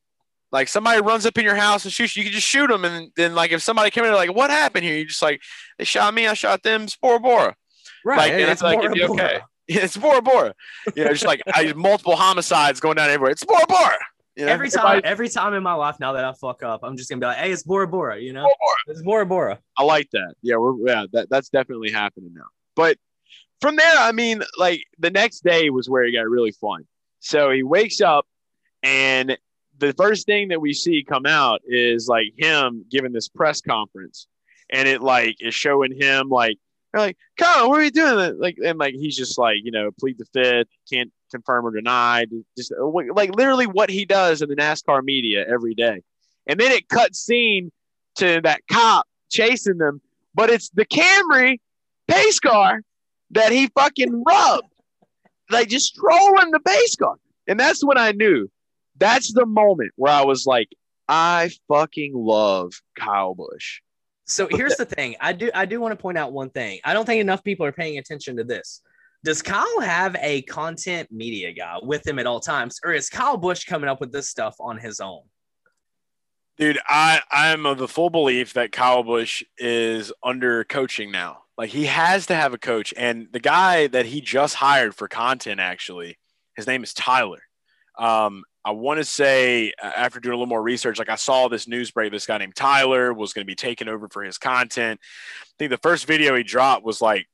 [0.52, 2.86] Like somebody runs up in your house and shoots you, you can just shoot them.
[2.86, 4.98] And then, like, if somebody came in, they're like, what happened here?
[4.98, 5.40] You just like,
[5.78, 7.56] they shot me, I shot them, it's Bora Bora.
[8.04, 8.18] right.
[8.18, 9.24] like, and it's it's like, Bora it'd be Bora.
[9.24, 9.42] okay.
[9.68, 10.54] It's Bora Bora.
[10.96, 13.32] You know, just like I, multiple homicides going down everywhere.
[13.32, 13.98] It's Bora Bora.
[14.36, 14.52] You know?
[14.52, 17.10] Every time, Everybody- every time in my life now that I fuck up, I'm just
[17.10, 18.42] gonna be like, "Hey, it's Bora Bora," you know?
[18.42, 18.78] Bora Bora.
[18.88, 19.60] It's Bora Bora.
[19.78, 20.34] I like that.
[20.42, 22.48] Yeah, we're yeah, that, that's definitely happening now.
[22.76, 22.98] But
[23.62, 26.86] from there, I mean, like the next day was where it got really fun.
[27.20, 28.26] So he wakes up
[28.82, 29.38] and
[29.78, 34.28] the first thing that we see come out is like him giving this press conference.
[34.70, 36.58] And it like is showing him like
[36.94, 38.40] they're like, Kyle, what are you doing?
[38.40, 42.26] Like and like he's just like, you know, plead the fifth, can't confirm or deny.
[42.56, 46.02] Just uh, like literally what he does in the NASCAR media every day.
[46.46, 47.72] And then it cuts scene
[48.16, 50.02] to that cop chasing them,
[50.36, 51.60] but it's the Camry
[52.08, 52.82] pace car
[53.32, 54.68] that he fucking rubbed,
[55.50, 57.16] like just trolling the pace car.
[57.48, 58.50] And that's when I knew
[58.98, 60.70] that's the moment where I was like,
[61.08, 63.82] I fucking love Kyle Busch.
[64.26, 65.16] So here's the thing.
[65.20, 66.80] I do I do want to point out one thing.
[66.84, 68.82] I don't think enough people are paying attention to this.
[69.24, 73.38] Does Kyle have a content media guy with him at all times, or is Kyle
[73.38, 75.22] Busch coming up with this stuff on his own?
[76.58, 81.40] Dude, I I'm of the full belief that Kyle Busch is under coaching now.
[81.58, 85.08] Like he has to have a coach, and the guy that he just hired for
[85.08, 86.18] content, actually,
[86.56, 87.42] his name is Tyler.
[87.98, 91.48] Um, I want to say uh, after doing a little more research, like I saw
[91.48, 94.38] this news break, this guy named Tyler was going to be taking over for his
[94.38, 95.00] content.
[95.02, 97.28] I think the first video he dropped was like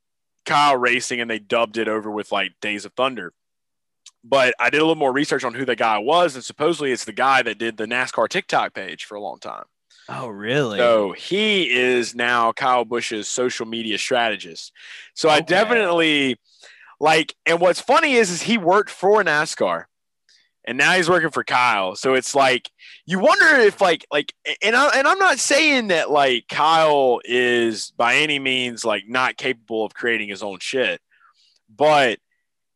[0.45, 3.33] Kyle racing, and they dubbed it over with like Days of Thunder.
[4.23, 7.05] But I did a little more research on who the guy was, and supposedly it's
[7.05, 9.63] the guy that did the NASCAR TikTok page for a long time.
[10.09, 10.79] Oh, really?
[10.79, 14.73] So he is now Kyle Busch's social media strategist.
[15.13, 16.37] So I definitely
[16.99, 19.85] like, and what's funny is, is he worked for NASCAR,
[20.65, 21.95] and now he's working for Kyle.
[21.95, 22.69] So it's like
[23.05, 27.91] you wonder if like like, and I and I'm not saying that like Kyle is
[27.97, 31.01] by any means like not capable of creating his own shit,
[31.75, 32.19] but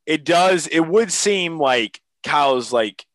[0.05, 0.67] it does.
[0.67, 3.05] It would seem like Kyle's like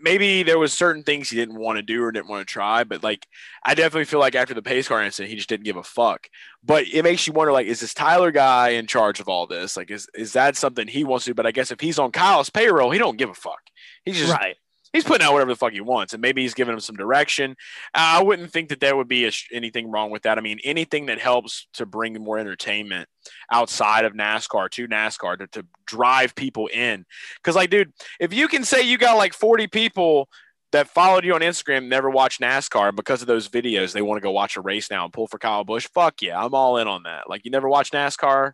[0.00, 2.84] maybe there was certain things he didn't want to do or didn't want to try,
[2.84, 3.26] but like
[3.64, 6.28] I definitely feel like after the pace car incident, he just didn't give a fuck.
[6.62, 9.76] But it makes you wonder, like, is this Tyler guy in charge of all this?
[9.76, 11.34] Like, is is that something he wants to do?
[11.34, 13.60] But I guess if he's on Kyle's payroll, he don't give a fuck.
[14.04, 14.56] He's just right.
[14.92, 17.56] he's putting out whatever the fuck he wants, and maybe he's giving him some direction.
[17.94, 20.38] I wouldn't think that there would be a, anything wrong with that.
[20.38, 23.08] I mean, anything that helps to bring more entertainment
[23.52, 27.04] outside of NASCAR to NASCAR to, to drive people in.
[27.36, 30.28] Because, like, dude, if you can say you got like 40 people
[30.72, 34.22] that followed you on Instagram, never watched NASCAR, because of those videos, they want to
[34.22, 35.88] go watch a race now and pull for Kyle Busch.
[35.94, 37.28] Fuck yeah, I'm all in on that.
[37.28, 38.52] Like, you never watched NASCAR?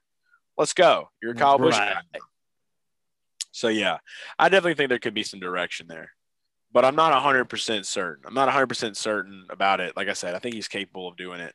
[0.59, 1.09] Let's go.
[1.23, 1.97] You're a Kyle Busch guy.
[3.53, 3.99] So yeah,
[4.39, 6.13] I definitely think there could be some direction there,
[6.73, 8.25] but I'm not 100% certain.
[8.27, 9.97] I'm not 100% certain about it.
[9.97, 11.55] Like I said, I think he's capable of doing it,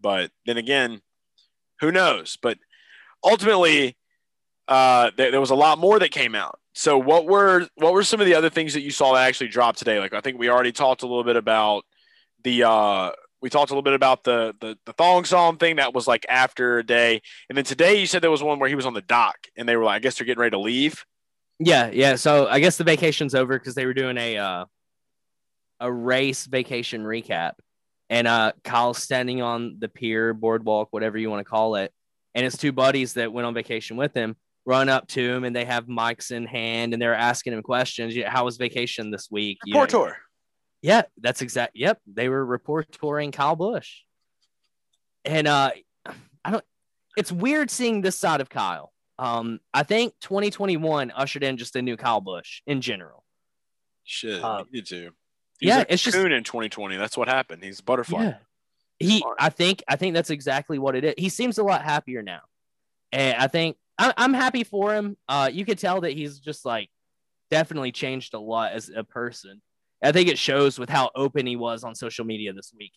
[0.00, 1.00] but then again,
[1.80, 2.38] who knows?
[2.40, 2.58] But
[3.22, 3.96] ultimately,
[4.68, 6.58] uh, there, there was a lot more that came out.
[6.72, 9.48] So what were what were some of the other things that you saw that actually
[9.48, 10.00] dropped today?
[10.00, 11.84] Like I think we already talked a little bit about
[12.42, 15.94] the uh, we talked a little bit about the the the thong song thing that
[15.94, 18.74] was like after a day, and then today you said there was one where he
[18.74, 21.04] was on the dock and they were like, I guess they're getting ready to leave.
[21.58, 22.16] Yeah, yeah.
[22.16, 24.64] So I guess the vacation's over because they were doing a uh,
[25.80, 27.52] a race vacation recap,
[28.10, 31.92] and uh, Kyle's standing on the pier, boardwalk, whatever you want to call it,
[32.34, 34.36] and his two buddies that went on vacation with him
[34.66, 38.16] run up to him, and they have mics in hand, and they're asking him questions.
[38.16, 39.58] Yeah, How was vacation this week?
[39.66, 40.16] You know, Report tour.
[40.80, 41.72] yeah, that's exact.
[41.74, 44.00] Yep, they were report touring Kyle Busch,
[45.24, 45.70] and uh,
[46.44, 46.64] I don't.
[47.16, 48.92] It's weird seeing this side of Kyle.
[49.18, 53.24] Um, I think 2021 ushered in just a new Kyle Busch in general.
[54.04, 55.10] Shit, Uh, he too.
[55.60, 56.96] He yeah, a it's just- in 2020.
[56.96, 57.62] That's what happened.
[57.62, 58.24] He's a butterfly.
[58.24, 58.36] Yeah,
[58.98, 59.18] he.
[59.20, 59.36] Smart.
[59.38, 59.82] I think.
[59.88, 61.14] I think that's exactly what it is.
[61.16, 62.40] He seems a lot happier now,
[63.12, 65.16] and I think I, I'm happy for him.
[65.28, 66.90] Uh, you could tell that he's just like
[67.50, 69.62] definitely changed a lot as a person.
[70.02, 72.92] I think it shows with how open he was on social media this week.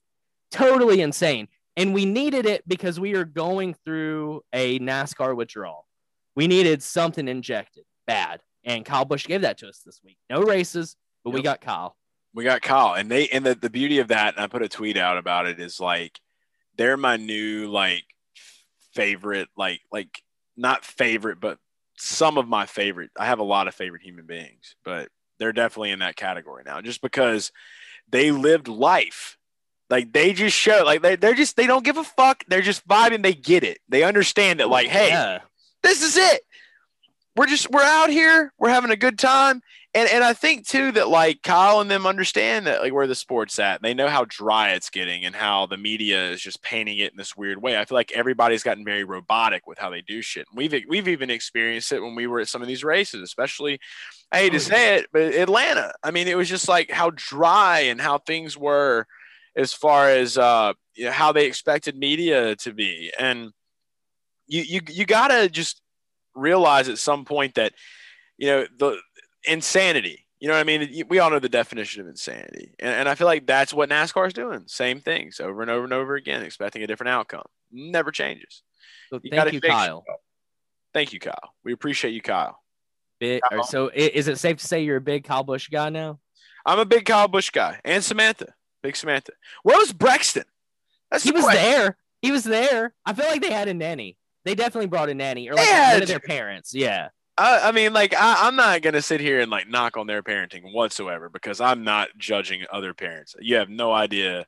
[0.51, 1.47] Totally insane.
[1.77, 5.87] And we needed it because we are going through a NASCAR withdrawal.
[6.38, 8.41] We needed something injected bad.
[8.63, 10.17] and Kyle Busch gave that to us this week.
[10.30, 11.97] No races, but we got Kyle.
[12.34, 14.69] We got Kyle, and they and the, the beauty of that, and I put a
[14.69, 16.19] tweet out about it, is like
[16.78, 18.04] they're my new like
[18.93, 20.21] favorite, like like
[20.56, 21.58] not favorite, but
[21.97, 23.10] some of my favorite.
[23.17, 26.82] I have a lot of favorite human beings, but they're definitely in that category now,
[26.82, 27.52] just because
[28.10, 29.38] they lived life.
[29.89, 32.43] Like they just show, like they, they're just they don't give a fuck.
[32.47, 33.23] They're just vibing.
[33.23, 33.80] They get it.
[33.89, 34.67] They understand it.
[34.67, 35.39] like, hey, Yeah.
[35.88, 36.41] This is it.
[37.36, 38.52] We're just we're out here.
[38.58, 39.62] We're having a good time.
[39.93, 43.15] And and I think too that like Kyle and them understand that like where the
[43.15, 43.82] sport's at.
[43.82, 47.17] They know how dry it's getting and how the media is just painting it in
[47.17, 47.78] this weird way.
[47.78, 50.45] I feel like everybody's gotten very robotic with how they do shit.
[50.54, 53.80] We've we've even experienced it when we were at some of these races, especially
[54.32, 55.93] I hate to say it, but Atlanta.
[56.04, 59.06] I mean, it was just like how dry and how things were
[59.56, 63.12] as far as uh you know, how they expected media to be.
[63.17, 63.52] And
[64.47, 65.81] you you you gotta just
[66.36, 67.73] realize at some point that
[68.38, 68.97] you know the
[69.45, 73.10] insanity you know what i mean we all know the definition of insanity and, and
[73.10, 76.15] i feel like that's what nascar is doing same things over and over and over
[76.15, 78.62] again expecting a different outcome never changes
[79.10, 80.03] So You thank you, Kyle.
[80.93, 82.60] thank you kyle we appreciate you kyle
[83.19, 83.63] Big, Kyle.
[83.63, 86.19] so is it safe to say you're a big Kyle Busch guy now?
[86.65, 89.31] i'm a big kyle busch guy and samantha big samantha
[89.63, 90.43] where was brexton
[91.10, 91.63] that's He was question.
[91.63, 91.97] there.
[92.21, 92.93] He was there.
[93.05, 94.17] I feel like they had a nanny.
[94.47, 96.73] They definitely brought a nanny or like one of their parents.
[96.73, 97.10] Yeah.
[97.38, 100.23] I, I mean, like, I, I'm not gonna sit here and like knock on their
[100.23, 103.36] parenting whatsoever because I'm not judging other parents.
[103.39, 104.45] You have no idea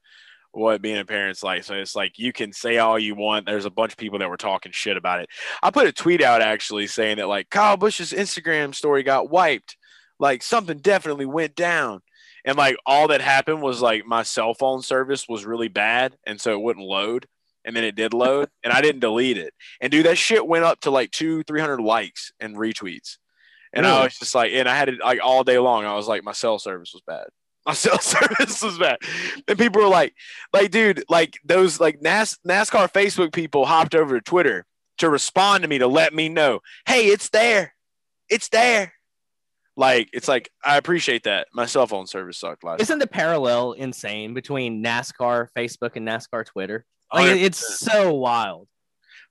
[0.52, 1.64] what being a parent's like.
[1.64, 3.46] So it's like you can say all you want.
[3.46, 5.30] There's a bunch of people that were talking shit about it.
[5.62, 9.78] I put a tweet out actually saying that like Kyle Busch's Instagram story got wiped.
[10.20, 12.02] Like something definitely went down.
[12.46, 16.40] And like all that happened was like my cell phone service was really bad, and
[16.40, 17.28] so it wouldn't load.
[17.66, 19.54] And then it did load, and I didn't delete it.
[19.82, 23.18] And dude, that shit went up to like two, three hundred likes and retweets.
[23.72, 25.86] And I was just like, and I had it like all day long.
[25.86, 27.28] I was like, my cell service was bad.
[27.66, 28.98] My cell service was bad.
[29.48, 30.16] And people were like,
[30.54, 34.66] like, dude, like those like NAS- NASCAR Facebook people hopped over to Twitter
[35.00, 37.76] to respond to me to let me know, hey, it's there.
[38.30, 38.94] It's there.
[39.76, 41.48] Like, it's like, I appreciate that.
[41.54, 46.46] My cell phone service sucked last Isn't the parallel insane between NASCAR Facebook and NASCAR
[46.46, 46.86] Twitter?
[47.14, 48.68] Like it's so wild.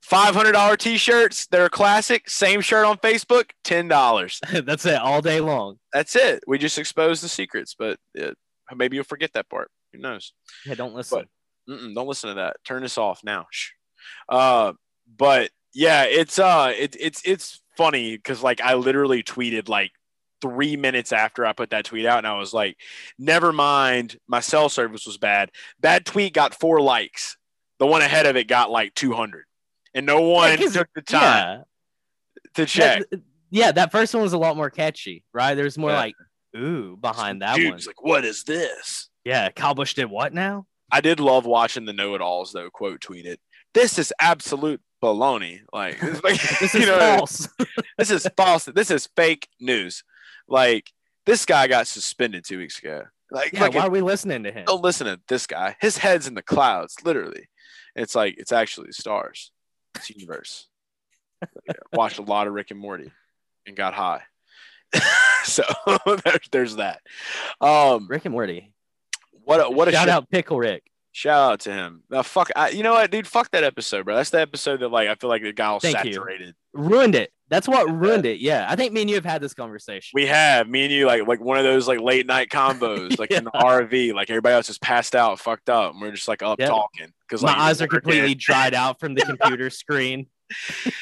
[0.08, 1.46] $500 t-shirts.
[1.46, 2.30] They're a classic.
[2.30, 4.64] Same shirt on Facebook, $10.
[4.64, 5.78] That's it all day long.
[5.92, 6.44] That's it.
[6.46, 8.36] We just exposed the secrets, but it,
[8.74, 9.70] maybe you'll forget that part.
[9.92, 10.32] Who knows?
[10.64, 11.24] Yeah, don't listen.
[11.68, 12.56] Mm-mm, don't listen to that.
[12.64, 13.46] Turn this off now.
[14.28, 14.72] Uh,
[15.16, 19.92] but yeah, it's uh, it, it's it's funny because like I literally tweeted like
[20.40, 22.76] three minutes after I put that tweet out, and I was like,
[23.18, 27.37] "Never mind, my cell service was bad." That tweet got four likes.
[27.78, 29.44] The one ahead of it got like two hundred,
[29.94, 31.64] and no one 'cause- took the time
[32.54, 33.02] to check.
[33.10, 35.54] That- yeah, that first one was a lot more catchy, right?
[35.54, 35.96] There's more Yeah.
[35.98, 36.14] like
[36.56, 37.94] ooh behind that Dude's one.
[37.96, 40.66] like, "What is this?" Yeah, Kyle Busch did what now?
[40.90, 42.70] I did love watching the know-it-alls though.
[42.70, 43.36] Quote tweeted,
[43.74, 47.48] "This is absolute baloney." Like, like This is know, false.
[47.98, 48.64] this is false.
[48.66, 50.02] This is fake news.
[50.48, 50.90] Like
[51.26, 53.04] this guy got suspended two weeks ago.
[53.30, 54.64] Like, yeah, fucking- why are we listening to him?
[54.66, 55.76] don't listen to this guy.
[55.80, 57.48] His head's in the clouds, literally.
[57.98, 59.50] It's like it's actually the stars.
[59.96, 60.68] It's universe.
[61.66, 63.10] Yeah, watched a lot of Rick and Morty
[63.66, 64.22] and got high.
[65.44, 65.62] so
[66.06, 67.00] there's, there's that.
[67.60, 68.72] Um, Rick and Morty.
[69.44, 70.84] what a, what a Shout out Pickle Rick.
[71.12, 72.02] Shout out to him.
[72.10, 73.26] Now, fuck, I, you know what, dude?
[73.26, 74.14] Fuck that episode, bro.
[74.14, 76.12] That's the episode that like I feel like the guy was Thank you.
[76.12, 76.54] saturated.
[76.74, 77.32] Ruined it.
[77.50, 78.40] That's what ruined it.
[78.40, 80.10] Yeah, I think me and you have had this conversation.
[80.12, 83.30] We have me and you like like one of those like late night combos, like
[83.30, 86.42] in the RV, like everybody else is passed out, fucked up, and we're just like
[86.42, 86.68] up Yep.
[86.68, 90.26] talking because My like eyes are completely dried out from the computer screen.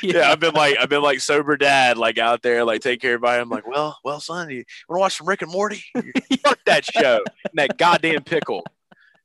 [0.03, 3.15] Yeah, I've been like I've been like sober dad, like out there, like take care
[3.15, 3.41] of everybody.
[3.41, 5.85] I'm like, well, well, son, you want to watch some Rick and Morty?
[6.43, 8.65] Fuck that show, and that goddamn pickle.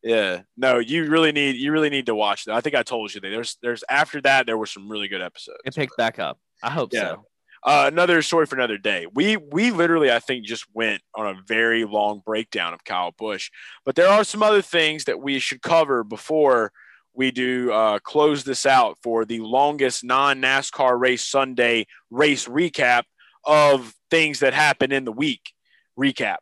[0.04, 2.56] Yeah, no, you really need you really need to watch that.
[2.56, 3.30] I think I told you that.
[3.30, 5.60] There's there's after that there were some really good episodes.
[5.64, 6.40] It picked back up.
[6.64, 7.02] I hope Yeah.
[7.02, 7.26] so.
[7.64, 9.06] Uh, another story for another day.
[9.14, 13.52] We we literally I think just went on a very long breakdown of Kyle Busch,
[13.86, 16.72] but there are some other things that we should cover before
[17.14, 23.04] we do uh, close this out for the longest non NASCAR race Sunday race recap
[23.46, 25.54] of things that happened in the week.
[26.00, 26.38] Recap.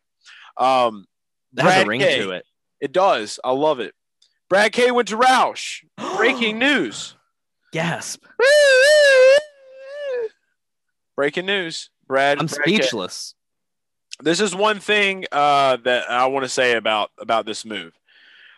[0.56, 1.04] Um,
[1.52, 2.46] That has a ring to it.
[2.80, 3.38] It does.
[3.44, 3.94] I love it.
[4.48, 5.84] Brad K went to Roush.
[6.16, 7.14] Breaking news.
[7.72, 8.24] Gasp.
[11.16, 11.90] Breaking news.
[12.06, 12.38] Brad.
[12.38, 12.76] I'm Brad K.
[12.76, 13.34] speechless.
[14.22, 17.92] this is one thing uh, that I want to say about about this move.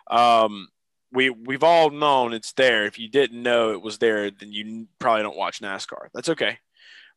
[0.09, 0.69] Um,
[1.11, 2.85] we we've all known it's there.
[2.85, 6.07] If you didn't know it was there, then you probably don't watch NASCAR.
[6.13, 6.57] That's okay.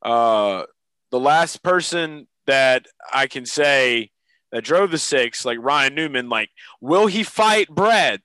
[0.02, 0.64] Uh,
[1.10, 4.10] the last person that I can say
[4.52, 8.22] that drove the six, like Ryan Newman, like, will he fight Brad?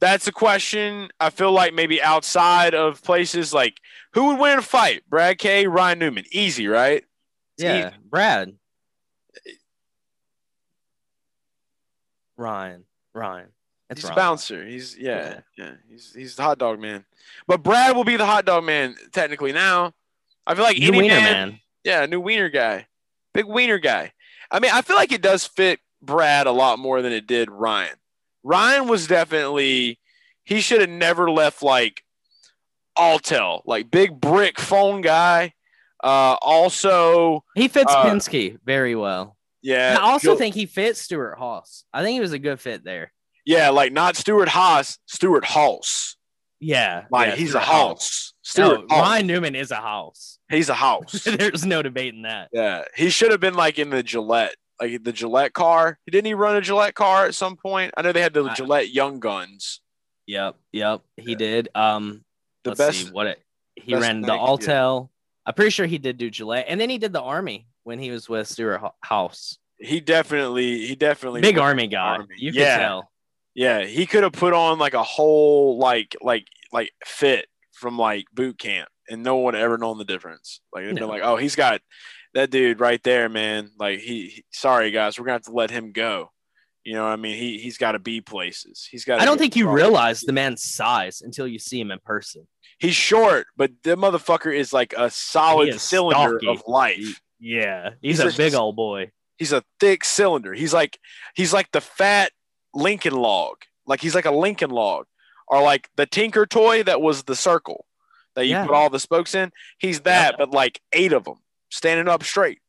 [0.00, 3.78] That's a question I feel like maybe outside of places like
[4.12, 5.02] who would win a fight?
[5.08, 6.24] Brad K, Ryan Newman.
[6.30, 7.04] Easy, right?
[7.56, 7.96] It's Yeah, easy.
[8.04, 8.54] Brad.
[12.36, 12.84] Ryan.
[13.14, 13.48] Ryan.
[13.94, 14.64] He's a bouncer.
[14.66, 15.72] He's yeah, yeah.
[15.88, 17.04] He's he's the hot dog man.
[17.46, 19.94] But Brad will be the hot dog man technically now.
[20.46, 21.60] I feel like New any wiener man, man.
[21.84, 22.86] yeah, new wiener guy,
[23.32, 24.12] big wiener guy.
[24.50, 27.50] I mean, I feel like it does fit Brad a lot more than it did
[27.50, 27.96] Ryan.
[28.42, 29.98] Ryan was definitely
[30.44, 32.02] he should have never left like
[32.96, 35.54] Alltel, like big brick phone guy.
[36.02, 39.36] Uh, also, He fits Uh, Penske very well.
[39.62, 41.84] yeah, I also think he fits Stewart-Haas.
[41.92, 43.12] I think he was a good fit there.
[43.44, 46.16] yeah, like not Stewart-Haas, Stuart Halls.
[46.60, 47.04] Yeah.
[47.10, 48.34] Like yeah, he's a Stuart Halls.
[48.56, 49.02] No, Stuart Halls.
[49.02, 50.37] Ryan Newman is a house.
[50.50, 51.24] He's a house.
[51.24, 52.48] There's no debating that.
[52.52, 55.98] Yeah, he should have been like in the Gillette, like the Gillette car.
[56.10, 57.92] Didn't he run a Gillette car at some point?
[57.96, 59.80] I know they had the I- Gillette Young Guns.
[60.26, 61.68] Yep, yep, he did.
[61.74, 62.22] Um,
[62.64, 62.98] The let's best.
[63.06, 63.40] see what it.
[63.76, 64.38] He ran the yeah.
[64.38, 65.08] Alltel.
[65.46, 68.10] I'm pretty sure he did do Gillette, and then he did the Army when he
[68.10, 69.56] was with Stuart House.
[69.78, 72.16] He definitely, he definitely Big Army guy.
[72.16, 72.34] Army.
[72.36, 72.76] You Yeah.
[72.76, 73.10] could tell.
[73.54, 78.24] Yeah, he could have put on like a whole like like like fit from like
[78.34, 80.60] boot camp, and no one ever known the difference.
[80.72, 81.00] Like they'd No.
[81.02, 81.80] been like, oh, he's got
[82.34, 83.70] that dude right there, man.
[83.78, 86.30] Like he, he- sorry guys, we're gonna have to let him go.
[86.84, 88.88] You know, what I mean, he he's got to be places.
[88.90, 89.20] He's got.
[89.20, 92.46] I don't think you realize the man's size until you see him in person.
[92.78, 96.48] he's short, but the motherfucker is like a solid cylinder stocky.
[96.48, 97.20] of life.
[97.40, 99.10] Yeah, he's, He's a a- big old boy.
[99.36, 100.54] He's a thick cylinder.
[100.54, 100.98] He's like
[101.34, 102.32] he's like the fat
[102.74, 103.56] Lincoln log.
[103.86, 105.06] Like he's like a Lincoln log,
[105.46, 107.84] or like the Tinker toy that was the circle
[108.38, 108.66] that you Yeah.
[108.66, 109.50] put all the spokes in.
[109.78, 111.38] He's that, but like eight of them
[111.70, 112.60] standing up straight.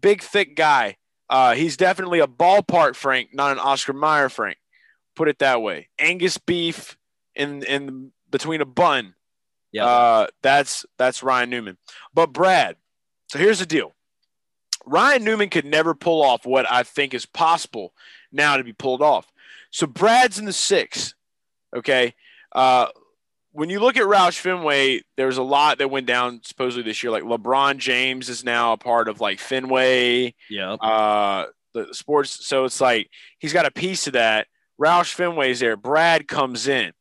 [0.00, 0.96] Big thick guy.
[1.30, 4.58] Uh, he's definitely a ballpark Frank, not an Oscar Mayer Frank.
[5.14, 5.88] Put it that way.
[5.98, 6.98] Angus beef
[7.36, 9.14] in in between a bun.
[9.70, 11.78] Yeah, Uh, that's that's Ryan Newman.
[12.12, 12.76] But Brad,
[13.28, 13.94] so here's the deal.
[14.84, 17.92] Ryan Newman could never pull off what I think is possible
[18.32, 19.30] now to be pulled off.
[19.70, 21.14] So Brad's in the six.
[21.76, 22.14] Okay.
[22.52, 22.88] Uh,
[23.58, 27.10] when you look at Roush Fenway, there's a lot that went down supposedly this year.
[27.10, 30.32] Like LeBron James is now a part of like Fenway.
[30.48, 30.74] Yeah.
[30.74, 34.46] uh the sports so it's like he's got a piece of that.
[34.80, 35.76] Roush fenway's there.
[35.76, 36.92] Brad comes in.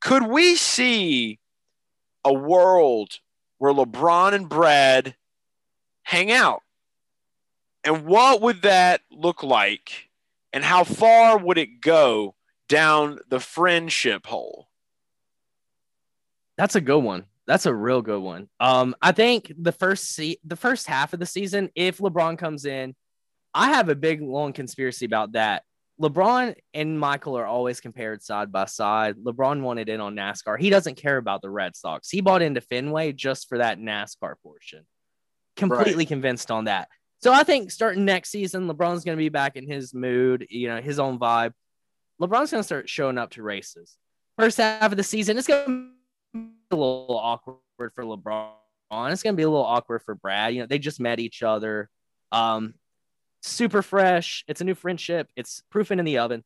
[0.00, 1.38] Could we see
[2.24, 3.20] a world
[3.58, 5.14] where lebron and brad
[6.02, 6.62] hang out?
[7.84, 10.08] And what would that look like?
[10.52, 12.34] And how far would it go
[12.68, 14.66] down the friendship hole
[16.56, 17.24] That's a good one.
[17.46, 18.48] That's a real good one.
[18.60, 22.64] Um, I think the first se- the first half of the season, if LeBron comes
[22.64, 22.94] in,
[23.52, 25.64] I have a big long conspiracy about that.
[26.00, 29.16] LeBron and Michael are always compared side by side.
[29.16, 30.58] LeBron wanted in on NASCAR.
[30.58, 32.08] He doesn't care about the Red Sox.
[32.08, 34.86] He bought into Fenway just for that NASCAR portion.
[35.56, 36.88] Completely convinced on that.
[37.22, 40.68] So I think starting next season, LeBron's going to be back in his mood, you
[40.68, 41.52] know, his own vibe.
[42.20, 43.96] LeBron's going to start showing up to races.
[44.38, 45.88] First half of the season, it's going to
[46.34, 46.38] a
[46.70, 47.58] little awkward
[47.94, 48.52] for LeBron.
[49.12, 50.54] It's going to be a little awkward for Brad.
[50.54, 51.88] You know, they just met each other.
[52.30, 52.74] Um,
[53.42, 54.44] super fresh.
[54.48, 55.28] It's a new friendship.
[55.36, 56.44] It's proofing in the oven.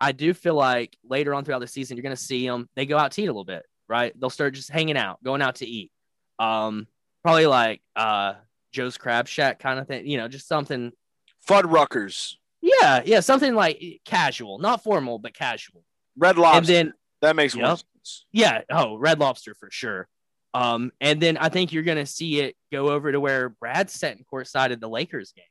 [0.00, 2.68] I do feel like later on throughout the season, you're going to see them.
[2.74, 4.18] They go out to eat a little bit, right?
[4.18, 5.92] They'll start just hanging out, going out to eat.
[6.38, 6.86] Um,
[7.22, 8.34] probably like uh,
[8.72, 10.06] Joe's Crab Shack kind of thing.
[10.06, 10.92] You know, just something.
[11.46, 15.84] fuddruckers Yeah, yeah, something like casual, not formal, but casual.
[16.16, 17.70] red lobster And then that makes more Yep.
[17.78, 17.84] sense
[18.32, 18.62] Yeah.
[18.70, 20.08] Oh, Red Lobster for sure.
[20.52, 24.24] Um, and then I think you're gonna see it go over to where Brad's sitting
[24.32, 25.44] courtside at the Lakers game,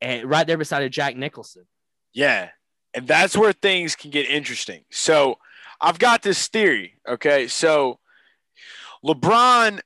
[0.00, 1.66] and right there beside of Jack Nicholson.
[2.12, 2.50] Yeah.
[2.94, 4.84] And that's where things can get interesting.
[4.90, 5.38] So
[5.80, 6.98] I've got this theory.
[7.08, 7.48] Okay.
[7.48, 7.98] So
[9.04, 9.80] LeBron,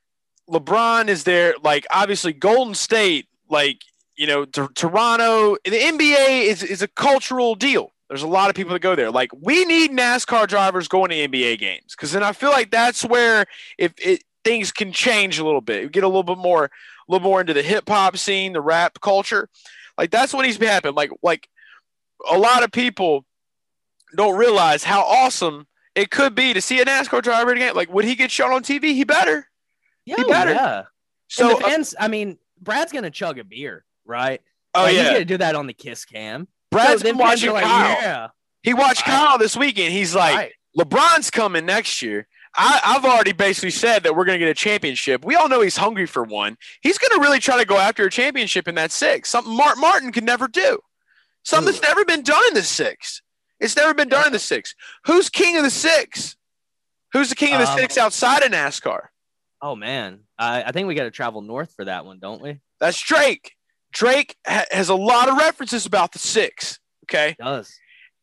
[0.49, 1.55] LeBron is there.
[1.63, 3.81] Like obviously Golden State, like,
[4.15, 7.91] you know, T- Toronto, the NBA is, is a cultural deal.
[8.09, 9.11] There's a lot of people that go there.
[9.11, 11.95] Like we need NASCAR drivers going to NBA games.
[11.95, 13.45] Cause then I feel like that's where
[13.77, 16.69] if it things can change a little bit, we get a little bit more, a
[17.09, 19.49] little more into the hip hop scene, the rap culture.
[19.97, 20.95] Like that's what needs to happen.
[20.95, 21.49] Like, like
[22.29, 23.25] a lot of people
[24.15, 27.75] don't realize how awesome it could be to see a NASCAR driver again.
[27.75, 28.93] Like, would he get shown on TV?
[28.93, 29.49] He better.
[30.05, 30.51] Yeah, He better.
[30.51, 30.83] yeah.
[31.27, 34.41] So, So the uh, fans, I mean, Brad's gonna chug a beer, right?
[34.75, 36.47] oh Like, he's gonna do that on the Kiss Cam.
[36.85, 38.01] Brad's so been watching like, Kyle.
[38.01, 38.27] Yeah,
[38.63, 39.15] He watched Right.
[39.15, 39.93] Kyle this weekend.
[39.93, 40.51] He's like, right.
[40.77, 42.27] LeBron's coming next year.
[42.55, 45.23] I, I've already basically said that we're going to get a championship.
[45.23, 46.57] We all know he's hungry for one.
[46.81, 49.29] He's going to really try to go after a championship in that six.
[49.29, 50.79] Something Mark Martin could never do.
[51.43, 53.21] Something that's never been done in the six.
[53.59, 54.75] It's never been done in the six.
[55.05, 56.35] Who's king of the six?
[57.13, 59.07] Who's the king of the Um, six outside of NASCAR?
[59.61, 62.59] Oh man, I, I think we got to travel north for that one, don't we?
[62.79, 63.53] That's Drake.
[63.97, 66.79] Drake ha- has a lot of references about the six.
[67.05, 67.29] Okay.
[67.29, 67.73] It does.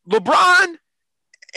[0.09, 0.77] LeBron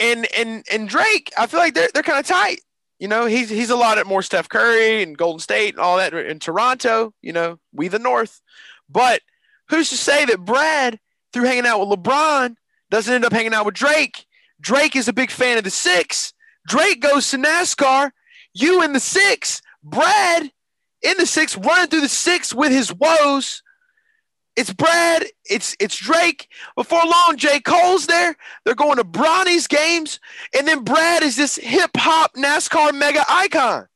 [0.00, 2.60] and and and Drake, I feel like they're they're kind of tight.
[2.98, 5.98] You know, he's he's a lot at more Steph Curry and Golden State and all
[5.98, 7.14] that in Toronto.
[7.22, 8.40] You know, we the North.
[8.88, 9.20] But
[9.68, 10.98] who's to say that Brad,
[11.32, 12.56] through hanging out with LeBron,
[12.90, 14.26] doesn't end up hanging out with Drake?
[14.60, 16.32] Drake is a big fan of the six.
[16.66, 18.10] Drake goes to NASCAR.
[18.52, 19.62] You in the six.
[19.84, 20.50] Brad
[21.02, 23.62] in the six, running through the six with his woes.
[24.58, 25.24] It's Brad.
[25.44, 26.48] It's it's Drake.
[26.74, 27.60] Before long, J.
[27.60, 28.34] Cole's there.
[28.64, 30.18] They're going to Bronny's games,
[30.52, 33.86] and then Brad is this hip hop NASCAR mega icon.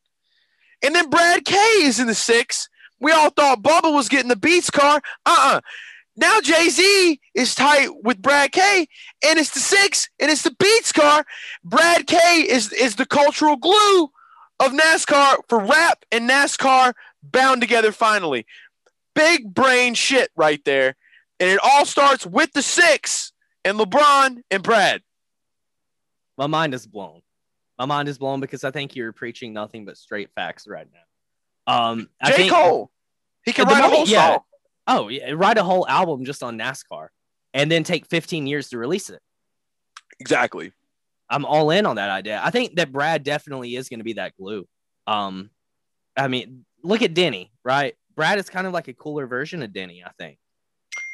[0.81, 2.69] And then Brad K is in the six.
[3.01, 5.01] We all thought Bubba was getting the Beats car.
[5.25, 5.59] Uh-uh.
[6.15, 8.87] Now Jay Z is tight with Brad K,
[9.27, 11.25] and it's the six, and it's the Beats car.
[11.65, 12.17] Brad K
[12.49, 14.03] is is the cultural glue
[14.61, 18.45] of NASCAR for rap and NASCAR bound together finally.
[19.15, 20.95] Big brain shit right there.
[21.39, 23.33] And it all starts with the six
[23.65, 25.01] and LeBron and Brad.
[26.37, 27.21] My mind is blown.
[27.77, 31.73] My mind is blown because I think you're preaching nothing but straight facts right now.
[31.73, 32.37] Um, I J.
[32.37, 32.91] think, Cole.
[33.45, 34.33] He can write a whole yeah.
[34.33, 34.39] song.
[34.87, 37.07] Oh, yeah, write a whole album just on NASCAR,
[37.53, 39.21] and then take 15 years to release it.
[40.19, 40.71] Exactly.
[41.29, 42.41] I'm all in on that idea.
[42.43, 44.67] I think that Brad definitely is going to be that glue.
[45.07, 45.49] Um,
[46.15, 47.95] I mean, look at Denny, right?
[48.15, 50.37] Brad is kind of like a cooler version of Denny, I think.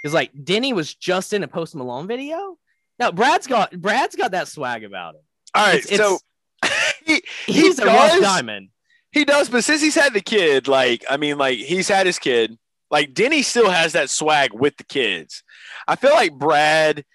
[0.01, 2.57] Because like Denny was just in a Post Malone video.
[2.99, 5.21] Now Brad's got Brad's got that swag about him.
[5.55, 5.79] All right.
[5.85, 6.19] It's- so
[7.05, 8.69] he, he He's a rough diamond.
[9.11, 12.19] he does, but since he's had the kid, like, I mean, like, he's had his
[12.19, 12.57] kid.
[12.91, 15.43] Like, Denny still has that swag with the kids.
[15.87, 17.05] I feel like Brad,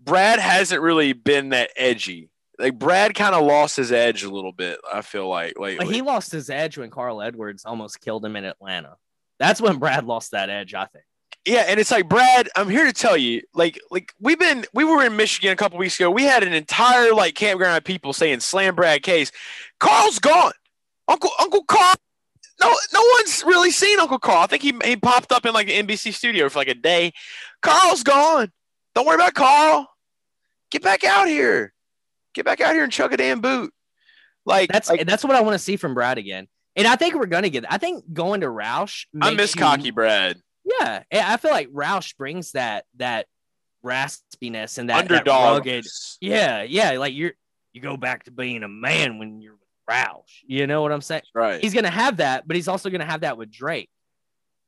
[0.00, 2.30] Brad hasn't really been that edgy.
[2.58, 5.28] Like, Brad kind of lost his edge a little bit, I feel.
[5.28, 8.96] Like, Like, he lost his edge when Carl Edwards almost killed him in Atlanta.
[9.38, 11.04] That's when Brad lost that edge, I think.
[11.44, 14.84] Yeah, and it's like Brad, I'm here to tell you, like, like we've been, we
[14.84, 16.10] were in Michigan a couple weeks ago.
[16.10, 19.30] We had an entire like campground of people saying "Slam Brad Case."
[19.78, 20.52] Carl's gone.
[21.06, 21.94] Uncle Uncle Carl.
[22.62, 24.44] No, no one's really seen Uncle Carl.
[24.44, 27.12] I think he he popped up in like the NBC studio for like a day.
[27.60, 28.50] Carl's gone.
[28.94, 29.88] Don't worry about Carl.
[30.70, 31.74] Get back out here.
[32.32, 33.72] Get back out here and chug a damn boot.
[34.46, 36.48] Like That's like, that's what I want to see from Brad again.
[36.76, 37.64] And I think we're gonna get.
[37.70, 39.06] I think going to Roush.
[39.20, 40.38] I miss you- cocky Brad.
[40.80, 43.26] Yeah, I feel like Roush brings that that
[43.84, 45.58] raspiness and that, that Underdog.
[45.66, 45.86] rugged.
[46.20, 47.32] Yeah, yeah, like you're
[47.72, 49.60] you go back to being a man when you're with
[49.90, 50.40] Roush.
[50.46, 51.22] You know what I'm saying?
[51.34, 51.60] Right.
[51.60, 53.90] He's gonna have that, but he's also gonna have that with Drake,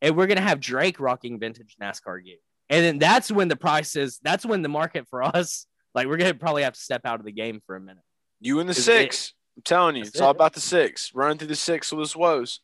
[0.03, 2.37] and we're gonna have Drake rocking vintage NASCAR gear,
[2.69, 4.21] and then that's when the prices.
[4.23, 5.67] That's when the market for us.
[5.95, 8.05] Like we're gonna probably have to step out of the game for a minute.
[8.41, 9.33] You and the six.
[9.57, 11.13] I'm telling you, That's it's all about the six.
[11.15, 12.61] Running through the six with his woes.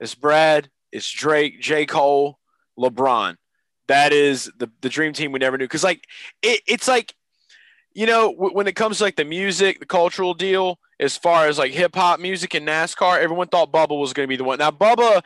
[0.00, 1.86] It's Brad, it's Drake, J.
[1.86, 2.38] Cole,
[2.78, 3.36] LeBron.
[3.88, 5.68] That is the, the dream team we never knew.
[5.68, 6.06] Cause like
[6.40, 7.14] it, it's like,
[7.92, 11.46] you know, w- when it comes to like the music, the cultural deal, as far
[11.46, 14.44] as like hip hop music and NASCAR, everyone thought Bubba was going to be the
[14.44, 14.58] one.
[14.58, 15.22] Now, Bubba,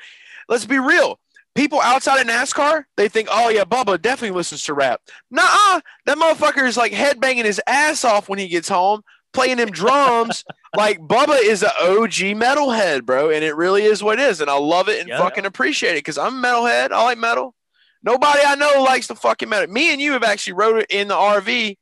[0.49, 1.21] let's be real.
[1.55, 5.01] People outside of NASCAR, they think, oh yeah, Bubba definitely listens to rap.
[5.31, 5.81] Nah, uh.
[6.07, 9.03] that motherfucker is like headbanging his ass off when he gets home,
[9.37, 10.45] playing them drums.
[10.77, 14.51] like Bubba is an OG metalhead, bro, and it really is what it is, and
[14.51, 15.19] I love it and Yeah.
[15.19, 16.91] fucking appreciate it because I'm a metalhead.
[16.93, 17.55] I like metal.
[18.03, 19.69] Nobody I know likes the fucking metal.
[19.73, 21.77] Me and you have actually wrote it in the RV,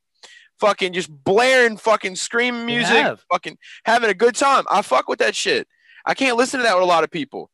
[0.60, 4.64] fucking just blaring, fucking screaming music, fucking having a good time.
[4.70, 5.66] I fuck with that shit.
[6.06, 7.50] I can't listen to that with a lot of people.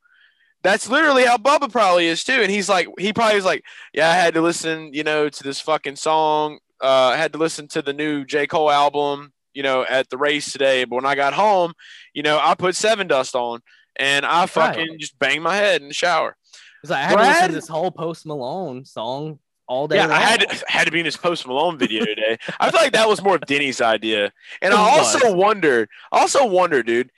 [0.62, 2.40] That's literally how Bubba probably is too.
[2.42, 5.42] And he's like, he probably was like, yeah, I had to listen, you know, to
[5.42, 6.58] this fucking song.
[6.82, 8.46] Uh, I had to listen to the new J.
[8.46, 10.84] Cole album, you know, at the race today.
[10.84, 11.72] But when I got home,
[12.14, 13.60] you know, I put Sevendust on
[13.96, 16.36] and I fucking just banged my head in the shower.
[16.82, 19.96] It's like I had to listen to this whole Post Malone song all day.
[19.96, 22.38] Yeah, I had to, had to be in this Post Malone video today.
[22.58, 24.32] I feel like that was more of Denny's idea.
[24.62, 25.14] And It I was.
[25.14, 27.10] also wonder, also wonder, dude,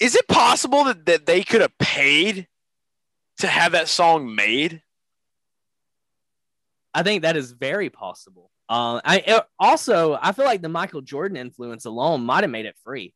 [0.00, 2.46] is it possible that, that they could have paid
[3.38, 4.82] to have that song made?
[6.94, 8.50] I think that is very possible.
[8.68, 12.66] Uh, I it- also I feel like the Michael Jordan influence alone might have made
[12.66, 13.14] it free.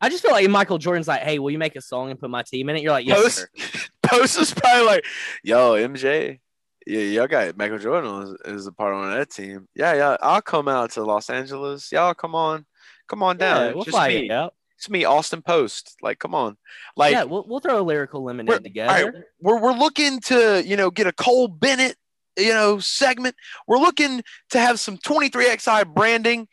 [0.00, 2.28] I just feel like Michael Jordan's like, "Hey, will you make a song and put
[2.28, 5.04] my team in it?" You're like, "Yes, Post, sir." Post is probably like,
[5.44, 6.40] yo, MJ,
[6.86, 9.68] yeah, y'all got Michael Jordan is, is a part on that team.
[9.76, 11.92] Yeah, yeah, I'll come out to Los Angeles.
[11.92, 12.66] Y'all come on,
[13.08, 13.60] come on down.
[13.60, 14.28] Yeah, It's we'll just me.
[14.30, 15.94] it it's me, Austin Post.
[16.02, 16.56] Like, come on,
[16.96, 19.26] like yeah, we'll, we'll throw a lyrical lemonade We're- together.
[19.40, 21.94] we're we're looking to you know get a Cole Bennett
[22.36, 23.36] you know segment.
[23.66, 26.48] We're looking to have some 23xi branding,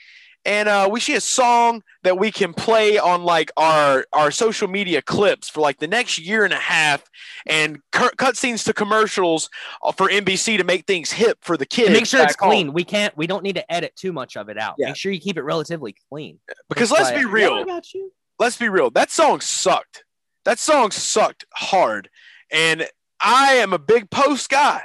[0.46, 4.68] and uh, we see a song that we can play on like our our social
[4.68, 7.04] media clips for like the next year and a half,
[7.46, 9.50] and cut cutscenes to commercials
[9.84, 11.88] uh, for NBC to make things hip for the kids.
[11.88, 12.50] And make sure it's back home.
[12.50, 12.74] clean.
[12.74, 13.16] We can't.
[13.18, 14.76] We don't need to edit too much of it out.
[14.78, 14.88] Yeah.
[14.88, 16.40] Make sure you keep it relatively clean.
[16.70, 17.54] Because let's like, be "Yeah, real.
[17.54, 18.12] I got you.
[18.40, 18.90] let's be real.
[18.92, 20.04] That song sucked.
[20.46, 22.10] That song sucked hard.
[22.52, 22.88] And
[23.22, 24.82] I am a big post guy.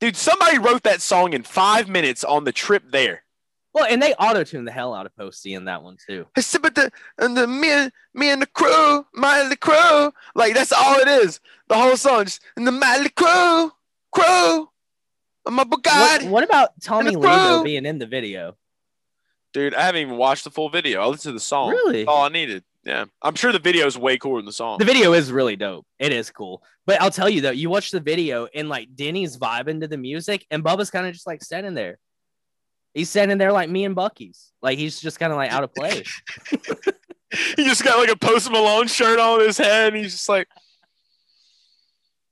[0.00, 3.24] Dude, somebody wrote that song in five minutes on the trip there.
[3.74, 6.26] Well, and they auto tune the hell out of Posty in that one too.
[6.34, 10.98] But the and the me and me and the crew, my crew, like that's all
[10.98, 11.40] it is.
[11.68, 13.72] The whole song, just and the Miley crew,
[14.10, 14.68] crew,
[15.46, 16.28] my What, Bugatti.
[16.30, 18.56] what about Tommy the Lebo being in the video?
[19.52, 21.02] Dude, I haven't even watched the full video.
[21.02, 21.70] I listened to the song.
[21.70, 22.04] Really?
[22.04, 22.64] That's all I needed.
[22.84, 24.78] Yeah, I'm sure the video is way cooler than the song.
[24.78, 25.86] The video is really dope.
[25.98, 26.62] It is cool.
[26.86, 29.98] But I'll tell you though, you watch the video and like Denny's vibing to the
[29.98, 31.98] music, and Bubba's kind of just like standing there.
[32.94, 34.52] He's standing there like me and Bucky's.
[34.62, 36.22] Like he's just kind of like out of place.
[37.56, 40.48] he just got like a Post Malone shirt on his head, and he's just like,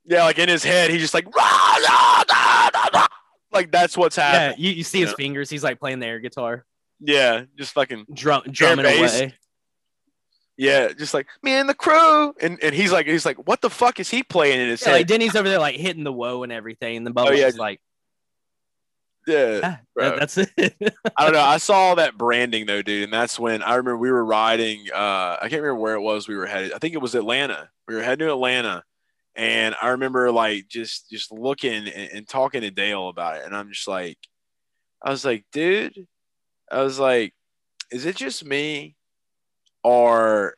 [0.04, 3.06] yeah, like in his head, he's just like, "Rah, rah, rah, rah, rah."
[3.52, 4.64] like that's what's yeah, happening.
[4.64, 5.16] you, you see his Yeah.
[5.16, 5.50] fingers.
[5.50, 6.64] He's like playing the air guitar,
[7.00, 9.34] Yeah, just fucking, drum, drumming away.
[10.56, 13.70] Yeah, just like me and the crew, and and he's like, he's like, what the
[13.70, 15.06] fuck is he playing in his Yeah, like head?
[15.08, 17.58] Denny's over there like hitting the woe and everything, and the Bubba's Oh, yeah, just
[17.58, 17.80] like,
[19.26, 20.52] Yeah, ah, that's it.
[21.16, 21.40] I don't know.
[21.40, 24.86] I saw that branding though, dude, and that's when I remember we were riding.
[24.92, 26.28] Uh, I can't remember where it was.
[26.28, 26.72] We were headed.
[26.72, 27.68] I think it was Atlanta.
[27.88, 28.84] We were heading to Atlanta,
[29.34, 33.54] and I remember like just just looking and, and talking to Dale about it, and
[33.56, 34.18] I'm just like,
[35.02, 36.06] I was like, dude,
[36.70, 37.34] I was like,
[37.90, 38.95] is it just me,
[39.86, 40.56] or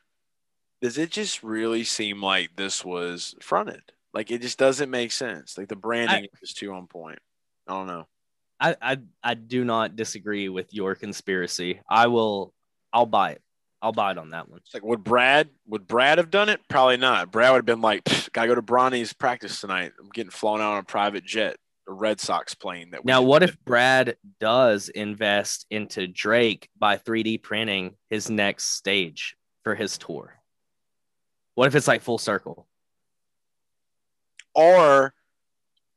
[0.80, 3.82] does it just really seem like this was fronted?
[4.14, 5.58] Like it just doesn't make sense.
[5.58, 7.18] Like the branding is too on point.
[7.66, 8.06] I don't know.
[8.58, 11.82] I, I I do not disagree with your conspiracy.
[11.90, 12.54] I will.
[12.90, 13.42] I'll buy it.
[13.82, 14.60] I'll buy it on that one.
[14.64, 16.62] It's like, would Brad would Brad have done it?
[16.70, 17.30] Probably not.
[17.30, 19.92] Brad would have been like, gotta go to Bronny's practice tonight.
[20.00, 21.58] I'm getting flown out on a private jet,
[21.89, 22.91] Red Sox plane.
[22.91, 28.30] That we Now, what get." if Brad does invest into Drake by 3D printing his
[28.30, 30.34] next stage for his tour?
[31.55, 32.68] What if it's like full circle?
[34.59, 35.14] or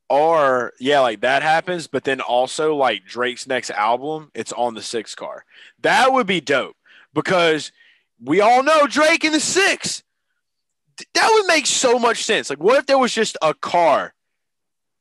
[0.08, 4.82] or yeah, like that happens, but then also like Drake's next album, it's on the
[4.82, 5.46] six car.
[5.82, 6.76] That would be dope
[7.14, 7.72] because
[8.24, 10.04] we all know Drake in the six.
[11.16, 12.50] That would make so much sense.
[12.50, 14.14] Like, what if there was just a car,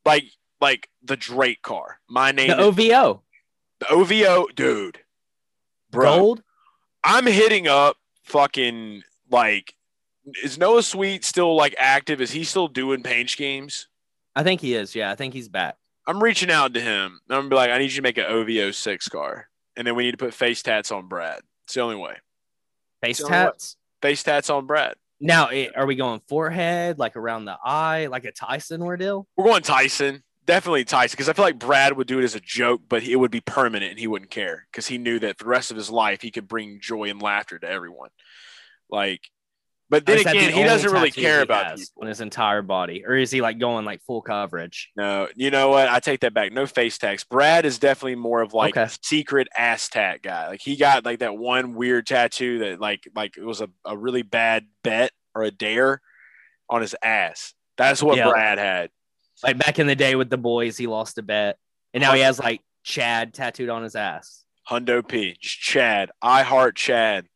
[0.06, 0.24] like
[0.60, 2.00] like the Drake car?
[2.08, 3.22] My name The is OVO
[3.80, 5.00] the OVO, dude.
[5.90, 6.42] Bro, gold.
[7.02, 9.74] I'm hitting up fucking like.
[10.44, 12.20] Is Noah Sweet still like active?
[12.20, 13.88] Is he still doing paint schemes?
[14.36, 14.94] I think he is.
[14.94, 15.76] Yeah, I think he's back.
[16.06, 17.20] I'm reaching out to him.
[17.28, 19.96] I'm gonna be like, I need you to make an OVO six car, and then
[19.96, 21.40] we need to put face tats on Brad.
[21.64, 22.16] It's the only way.
[23.02, 23.76] Face tats.
[24.02, 24.94] Face tats on Brad.
[25.22, 29.26] Now, eh, are we going forehead, like around the eye, like a Tyson ordeal?
[29.36, 30.22] We're going Tyson.
[30.50, 33.14] Definitely Tyson, because I feel like Brad would do it as a joke, but it
[33.16, 35.76] would be permanent, and he wouldn't care because he knew that for the rest of
[35.76, 38.10] his life he could bring joy and laughter to everyone.
[38.90, 39.20] Like,
[39.88, 43.14] but then that the again, he doesn't really care about on his entire body, or
[43.14, 44.90] is he like going like full coverage?
[44.96, 45.88] No, you know what?
[45.88, 46.52] I take that back.
[46.52, 47.22] No face tags.
[47.24, 48.82] Brad is definitely more of like Okay.
[48.84, 50.48] a secret ass tat guy.
[50.48, 53.96] Like he got like that one weird tattoo that like like it was a, a
[53.96, 56.00] really bad bet or a dare
[56.68, 57.54] on his ass.
[57.76, 58.28] That's what Yeah.
[58.30, 58.90] Brad had.
[59.42, 61.56] Like back in the day with the boys, he lost a bet,
[61.94, 64.44] and now he has like Chad tattooed on his ass.
[64.68, 65.36] Hundo P.
[65.40, 66.10] Just Chad.
[66.22, 67.26] I heart Chad.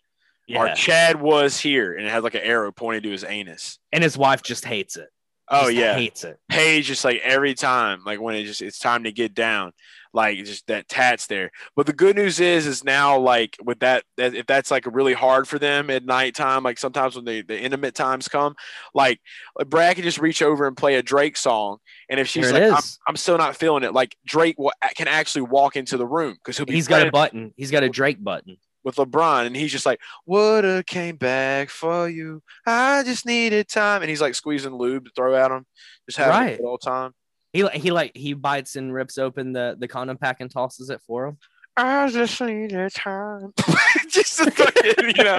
[0.55, 3.79] Our Chad was here and it had like an arrow pointing to his anus.
[3.93, 5.09] and his wife just hates it.
[5.49, 5.95] Oh yeah.
[5.95, 6.39] hates it.
[6.49, 9.73] Paige just like every time, like when it just it's time to get down,
[10.15, 11.51] like just that tats there.
[11.77, 15.13] But the good news is, is now like with that, that if that's like really
[15.13, 18.55] hard for them at nighttime, like sometimes when the the intimate times come,
[18.95, 19.21] like
[19.67, 21.79] Brad can just reach over and play a Drake song,
[22.09, 22.83] and if she's There like, I'm.
[23.09, 26.57] I'm still not feeling it, like Drake will, can actually walk into the room because
[26.57, 27.53] he'll be He's got a button.
[27.57, 28.57] He's got a Drake button.
[28.85, 32.43] With LeBron, and he's just like, "Woulda came back for you.
[32.67, 35.67] I just needed time," and he's like squeezing lube to throw at him,
[36.09, 36.61] just having Right.
[36.63, 37.13] old time.
[37.53, 40.91] He like he like he bites and rips open the the condom pack and tosses
[40.91, 41.39] it for him.
[41.77, 43.53] I just needed time.
[44.09, 45.39] just to fucking, you know,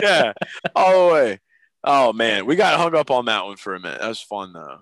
[0.00, 0.32] yeah,
[0.76, 1.40] all the way.
[1.84, 4.00] Oh man, we got hung up on that one for a minute.
[4.00, 4.78] That was fun though.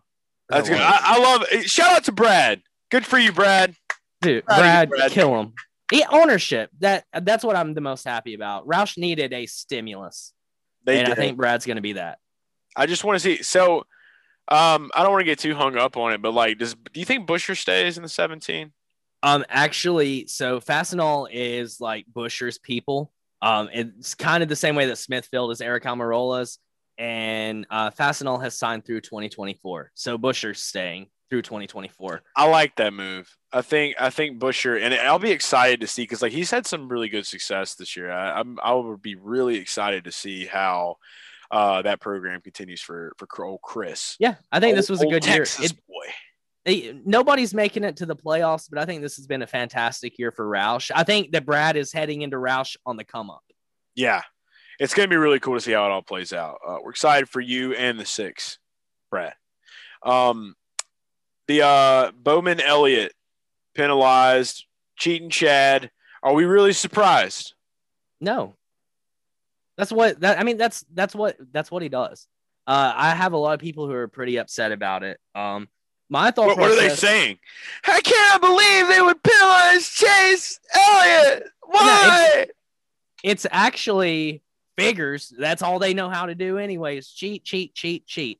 [0.49, 0.83] That's That good.
[0.83, 1.47] I, I love.
[1.67, 2.63] Shout out to Brad.
[2.91, 3.75] Good for you, Brad.
[4.21, 5.11] Dude, Brad, Brad.
[5.13, 5.53] kill him.
[5.91, 6.71] Yeah, ownership.
[6.81, 8.67] That that's what I'm the most happy about.
[8.67, 10.33] Roush needed a stimulus,
[10.85, 11.13] They and did.
[11.13, 12.19] I think Brad's going to be that.
[12.77, 13.43] I just want to see.
[13.43, 13.79] So,
[14.49, 17.01] um, I don't want to get too hung up on it, but like, does do
[17.01, 18.73] you think Buescher stays in the 17?
[19.23, 23.13] Um, actually, so Fastenal is like Buescher's people.
[23.43, 26.59] Um, it's kind of the same way that Smithfield is Eric Almirola's,
[26.99, 29.93] and uh, Fastenal has signed through 2024.
[29.95, 32.23] So Buescher's staying through 2024.
[32.37, 33.35] I like that move.
[33.53, 36.67] I think I think Buescher, and I'll be excited to see because like he's had
[36.67, 38.11] some really good success this year.
[38.11, 40.97] I, I'm I would be really excited to see how
[41.51, 44.17] uh, that program continues for for old Chris.
[44.19, 45.43] Yeah, I think this was a old good year.
[45.43, 46.07] It- boy.
[46.65, 50.19] they- nobody's making it to the playoffs, but I think this has been a fantastic
[50.19, 50.91] year for Roush.
[50.95, 53.43] I think that Brad is heading into Roush on the come up.
[53.95, 54.23] Yeah,
[54.79, 56.59] it's going to be really cool to see how it all plays out.
[56.67, 58.59] Uh, we're excited for you and the six,
[59.11, 59.35] Brad.
[60.05, 60.55] Um,
[61.51, 63.13] the uh, Bowman Elliott
[63.75, 65.91] penalized, cheating Chad.
[66.23, 67.55] Are we really surprised?
[68.21, 68.55] No,
[69.77, 70.39] that's what that.
[70.39, 72.29] I mean, that's that's what that's what he does.
[72.69, 75.19] Uh, I have a lot of people who are pretty upset about it.
[75.35, 75.69] Um,
[76.09, 76.47] my thought.
[76.47, 77.39] What, what are they saying?
[77.85, 81.49] I can't believe they would penalize Chase Elliott.
[81.63, 82.47] Why?
[83.25, 84.43] It's actually
[84.79, 85.33] figures.
[85.37, 87.09] That's all they know how to do, anyways.
[87.09, 88.40] Cheat, cheat, cheat, cheat.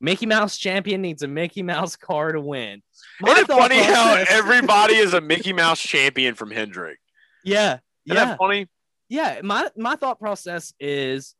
[0.00, 2.82] Mickey Mouse champion needs a Mickey Mouse car to win.
[3.20, 6.98] My Isn't it funny how everybody is a Mickey Mouse champion from Hendrick?
[7.44, 8.24] Yeah, Isn't yeah.
[8.24, 8.66] that funny?
[9.10, 11.34] yeah my my thought process is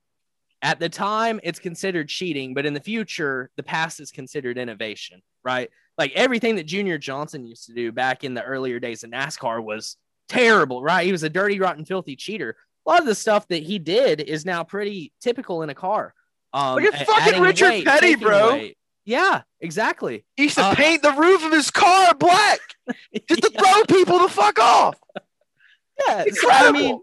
[0.61, 5.23] at the time it's considered cheating but in the future the past is considered innovation
[5.45, 9.11] right like everything that junior johnson used to do back in the earlier days of
[9.11, 9.97] nascar was
[10.29, 12.57] terrible right he was a dirty rotten filthy cheater
[12.87, 16.13] a lot of the stuff that he did is now pretty typical in a car
[16.53, 18.53] um Look at fucking Richard weight, Petty, bro.
[18.53, 18.77] weight.
[19.05, 22.61] yeah exactly He used to Uh, paint the roof of his car black
[23.29, 24.99] just to throw people the fuck off.
[26.09, 26.49] yeah, so.
[26.51, 27.01] I mean,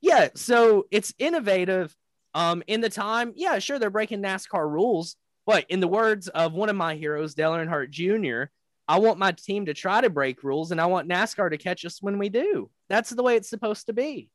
[0.00, 1.94] yeah, so it's innovative.
[2.34, 5.16] Um, in the time, yeah, sure, they're breaking NASCAR rules,
[5.46, 8.50] but in the words of one of my heroes, Dale Earnhardt Jr.,
[8.88, 11.84] I want my team to try to break rules, and I want NASCAR to catch
[11.84, 12.70] us when we do.
[12.88, 14.28] That's the way it's supposed to be.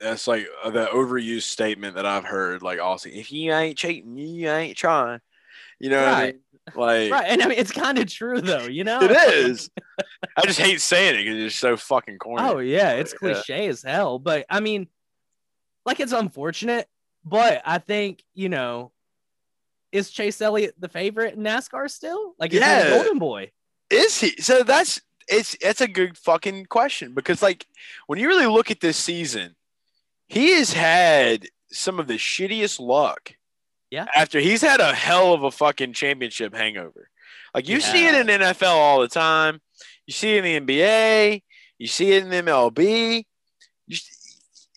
[0.00, 2.62] That's like uh, the overused statement that I've heard.
[2.62, 5.20] Like, also, if you ain't cheating, you ain't trying.
[5.78, 6.34] You know what I Right.
[6.34, 6.40] mean?
[6.74, 9.00] Like, Right, and I mean, it's kind of true though, you know.
[9.02, 9.70] it is.
[10.36, 12.48] I just hate saying it because it's so fucking corny.
[12.48, 13.18] Oh yeah, it's Yeah.
[13.18, 14.88] cliche as hell, but I mean,
[15.84, 16.88] like it's unfortunate,
[17.24, 18.92] but I think you know,
[19.92, 22.34] is Chase Elliott the favorite in NASCAR still?
[22.38, 22.88] Like, is Yeah.
[22.88, 23.50] golden boy?
[23.90, 24.40] Is he?
[24.40, 27.66] So that's it's it's a good fucking question because like
[28.06, 29.56] when you really look at this season,
[30.30, 33.32] he has had some of the shittiest luck.
[33.90, 34.06] Yeah.
[34.14, 37.10] After he's had a hell of a fucking championship hangover.
[37.52, 39.60] Like you see it in NFL all the time.
[40.06, 41.42] You see it in the NBA.
[41.78, 43.24] You see it in the MLB.
[43.88, 43.96] You,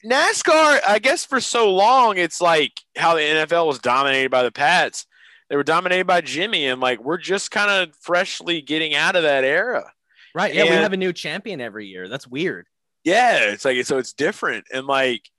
[0.04, 4.51] NASCAR, I guess for so long, it's like how the NFL was dominated by the
[4.51, 5.06] Pats.
[5.51, 9.22] They were dominated by Jimmy, and like we're just kind of freshly getting out of
[9.22, 9.91] that era.
[10.34, 10.51] Right?
[10.54, 12.10] Yeah, we have a new champion every year.
[12.10, 12.66] That's weird.
[13.04, 15.30] Yeah, it's like so it's different, and like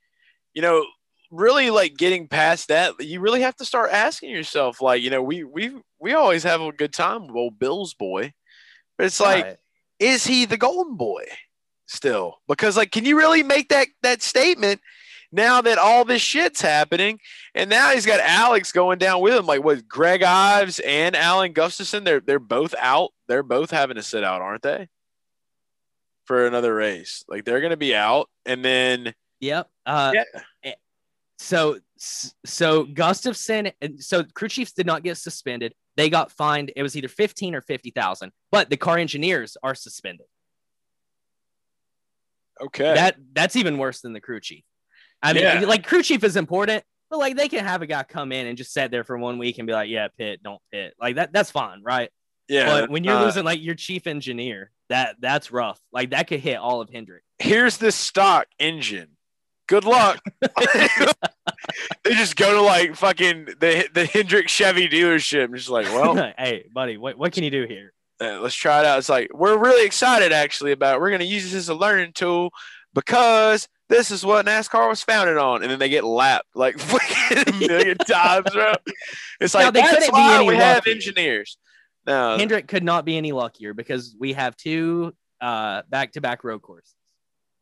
[0.55, 0.85] you know,
[1.31, 5.23] really like getting past that, you really have to start asking yourself, like you know,
[5.23, 8.33] we we we always have a good time with old Bill's boy,
[8.97, 9.57] but it's like, Right.
[9.99, 11.25] is he the golden boy
[11.87, 12.39] still?
[12.49, 14.81] Because like, can you really make that that statement?
[15.33, 17.19] Now that all this shit's happening,
[17.57, 21.53] and now he's got Alex going down with him, like what Greg Ives and Alan
[21.53, 23.11] Gustafson, they're they're both out.
[23.27, 24.87] They're both having to sit out, aren't they?
[26.27, 29.69] For another race, like they're gonna be out, and then Yep.
[29.87, 30.15] Uh,
[30.65, 30.73] yeah,
[31.39, 35.75] So so Gustafson and so crew chiefs did not get suspended.
[35.97, 36.73] They got fined.
[36.75, 38.33] It was either fifteen or fifty thousand.
[38.51, 40.27] But the car engineers are suspended.
[42.61, 44.65] okay, That that's even worse than the crew chief.
[45.23, 45.61] I mean, Yeah.
[45.61, 48.57] like crew chief is important, but like they can have a guy come in and
[48.59, 51.33] just sit there for one week and be like, "Yeah, pit, don't pit." Like that.
[51.33, 52.11] That's fine, right?
[52.49, 52.67] yeah.
[52.67, 55.81] but when you're uh, losing like your chief engineer, that that's rough.
[55.93, 57.23] Like that could hit all of Hendrick.
[57.39, 59.11] here's this stock engine.
[59.67, 60.21] Good luck.
[62.05, 66.15] they just go to like fucking the the Hendrick Chevy dealership and just like, well,
[66.39, 67.93] hey, buddy, what, what can you do here?
[68.21, 68.99] uh, let's try it out.
[68.99, 70.97] It's like we're really excited actually about.
[70.97, 71.01] It.
[71.01, 72.51] We're gonna use this as a learning tool
[72.95, 76.77] because this is what NASCAR was founded on, and then they get lapped like
[77.31, 78.75] a million times, bro.
[79.41, 80.93] It's Now, like they that's couldn't be why any we have luckier.
[80.95, 81.59] engineers.
[82.07, 86.95] No, Hendrick could not be any luckier because we have two uh back-to-back road courses.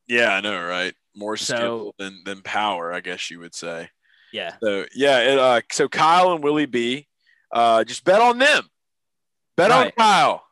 [0.08, 0.94] yeah, I know, right?
[1.14, 3.90] More So- skill than than power, I guess you would say.
[4.32, 4.54] Yeah.
[4.62, 7.06] So yeah, it, uh, so Kyle and Willie B,
[7.52, 8.68] uh, just bet on them.
[9.56, 10.44] Bet on Kyle.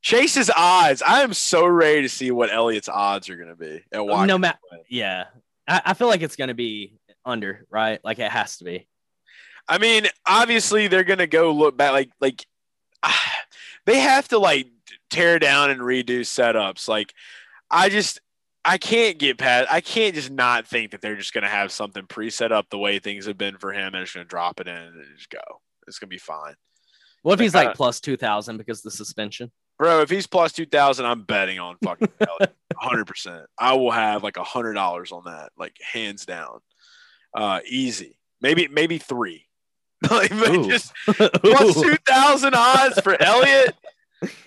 [0.00, 1.02] Chase's odds.
[1.02, 4.28] I am so ready to see what Elliot's odds are going to be at Watkins.
[4.28, 4.58] No matter,
[4.88, 5.24] yeah,
[5.66, 8.00] I, I feel like it's gonna be under, right?
[8.02, 8.88] Like it has to be.
[9.68, 12.46] I mean, obviously they're going to go look back like like
[13.02, 13.32] ah,
[13.84, 14.68] they have to like
[15.10, 16.88] tear down and redo setups.
[16.88, 17.12] Like
[17.70, 18.20] I just
[18.68, 19.68] I can't get past.
[19.70, 22.78] I can't just not think that they're just going to have something pre-set up the
[22.78, 25.30] way things have been for him, and just going to drop it in and just
[25.30, 25.40] go.
[25.86, 26.54] It's going to be fine,
[27.22, 29.50] What if he's Uh, like plus two thousand because of the suspension?
[29.78, 30.00] bro.
[30.02, 32.08] If he's plus two thousand, I'm betting on fucking
[32.76, 33.46] hundred percent.
[33.58, 36.58] I will have like a hundred dollars on that, like hands down,
[37.34, 38.18] uh, easy.
[38.40, 39.46] Maybe maybe three.
[40.10, 43.74] like just plus two thousand odds for Elliott.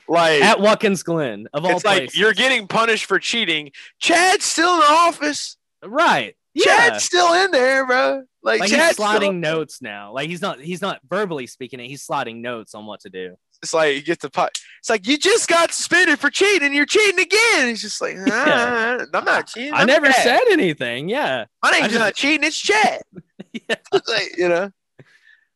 [0.07, 2.19] Like At Watkins Glen of all it's like places.
[2.19, 3.71] you're getting punished for cheating.
[3.99, 5.57] Chad's still in the office.
[5.85, 6.35] right.
[6.53, 6.89] Yeah.
[6.89, 8.23] Chad's still in there, bro.
[8.43, 10.11] Like, like Chad's he's sliding notes now.
[10.13, 11.87] Like he's not he's not verbally speaking it.
[11.87, 13.35] He's sliding notes on what to do.
[13.63, 14.51] it's like you get the pot.
[14.79, 16.63] It's like you just got suspended for cheating.
[16.65, 17.69] and You're cheating again.
[17.69, 18.97] It's just like, Yeah.
[18.99, 19.73] "Ah, I'm not cheating.
[19.73, 20.15] I I'm never Chad.
[20.23, 21.07] said anything.
[21.07, 21.45] Yeah.
[21.63, 22.45] my I name's just- not cheating.
[22.45, 23.01] It's Chad.
[23.53, 23.75] Yeah.
[23.93, 24.71] It's like you know,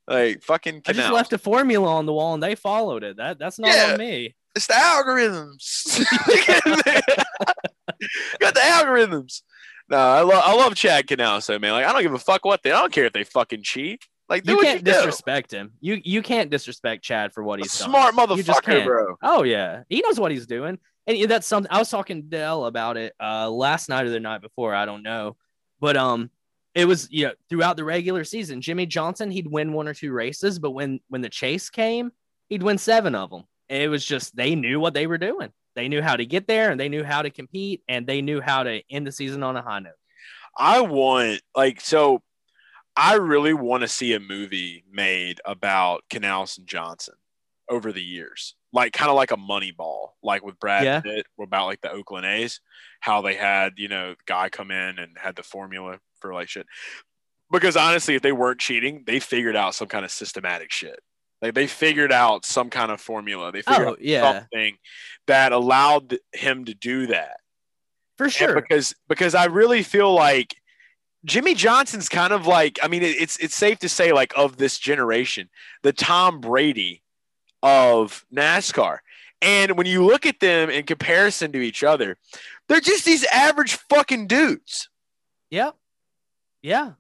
[0.08, 0.82] like fucking.
[0.88, 3.18] I just left a formula on the wall and they followed it.
[3.18, 3.91] That that's not Yeah.
[3.93, 4.36] on me.
[4.56, 5.99] It's the algorithms.
[8.39, 9.41] Got the algorithms.
[9.89, 11.74] No, I love I love Chad Knaus so man.
[11.74, 12.72] Like I don't give a fuck what they.
[12.72, 14.03] I don't care if they fucking cheat.
[14.28, 14.91] Like do You can't you do.
[14.91, 15.74] disrespect him.
[15.82, 17.89] You you can't disrespect Chad for what A he's done.
[17.89, 18.86] smart You just motherfucker, can't.
[18.86, 19.16] bro.
[19.22, 21.72] Oh yeah, he knows what he's doing, and that's something.
[21.72, 24.74] I was talking to Dell about it uh, last night or the night before.
[24.74, 25.36] I don't know,
[25.80, 26.32] but um,
[26.76, 30.11] it was you know throughout the regular season, Jimmie Johnson he'd win one or two
[30.11, 32.11] races, but when when the chase came,
[32.49, 33.43] he'd win seven of them.
[33.69, 35.51] It was just they knew what they were doing.
[35.76, 38.39] They knew how to get there, and they knew how to compete, and they knew
[38.41, 39.93] how to end the season on a high note.
[40.57, 42.21] I want like so.
[42.97, 47.15] I really want to see a movie made about Knaus and Johnson
[47.69, 51.01] over the years, like kind of like a money ball, like with Brad Yeah.
[51.01, 52.61] Pitt, about like the Oakland A's,
[53.01, 56.49] how they had you know the guy come in and had the formula for like
[56.49, 56.65] shit.
[57.51, 60.99] Because honestly, if they weren't cheating, they figured out some kind of systematic shit.
[61.41, 63.51] Like they figured out some kind of formula.
[63.51, 64.78] They figured Oh out yeah, something
[65.28, 67.38] that allowed him to do that.
[68.17, 68.55] for And sure.
[68.55, 70.55] because because I really feel like
[71.23, 74.57] Jimmie Johnson's kind of like I mean it, it's it's safe to say like of
[74.57, 75.49] this generation
[75.84, 77.03] the Tom Brady
[77.61, 78.99] of NASCAR
[79.41, 82.17] and when you look at them in comparison to each other
[82.69, 84.89] they're just these average fucking dudes
[85.49, 85.71] Yeah.
[86.66, 86.93] Yeah.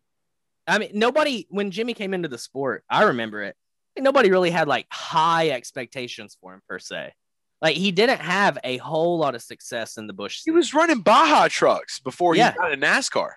[0.67, 3.55] I mean, nobody, when Jimmy came into the sport, I remember it.
[3.97, 7.13] Nobody really had like high expectations for him per se.
[7.61, 10.41] Like he didn't have a whole lot of success in the Busch.
[10.45, 12.51] he was running Baja trucks before Yeah.
[12.51, 13.31] he got in NASCAR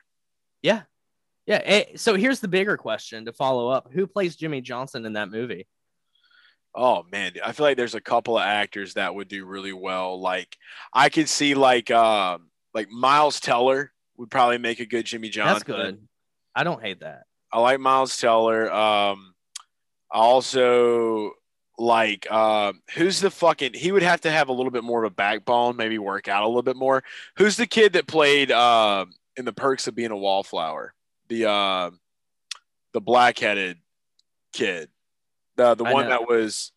[0.62, 0.83] Yeah.
[1.47, 1.62] Yeah.
[1.64, 5.31] eh, so here's the bigger question to follow up Who plays Jimmie Johnson in that
[5.31, 5.66] movie?
[6.74, 10.20] Oh man, I feel like there's a couple of actors that would do really well.
[10.20, 10.57] Like
[10.93, 15.55] I could see like um like Miles Teller would probably make a good Jimmie Johnson.
[15.55, 16.09] That's good.
[16.59, 17.23] I don't hate that.
[17.53, 18.69] I like Miles Teller.
[18.69, 19.33] Um,
[20.11, 21.35] I also
[21.79, 23.75] like um, who's the fucking?
[23.75, 26.43] He would have to have a little bit more of a backbone, maybe work out
[26.43, 27.05] a little bit more.
[27.37, 30.95] Who's the kid that played um in the Perks of Being a Wallflower?
[31.29, 31.91] The uh,
[32.93, 33.79] the black-headed
[34.53, 34.89] kid,
[35.55, 36.11] the the I one know.
[36.11, 36.73] that was.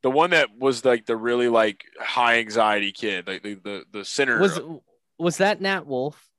[0.00, 4.04] The one that was like the really like high anxiety kid, like the the, the
[4.06, 4.38] center.
[4.38, 4.58] Was
[5.18, 6.30] was that Nat Wolff?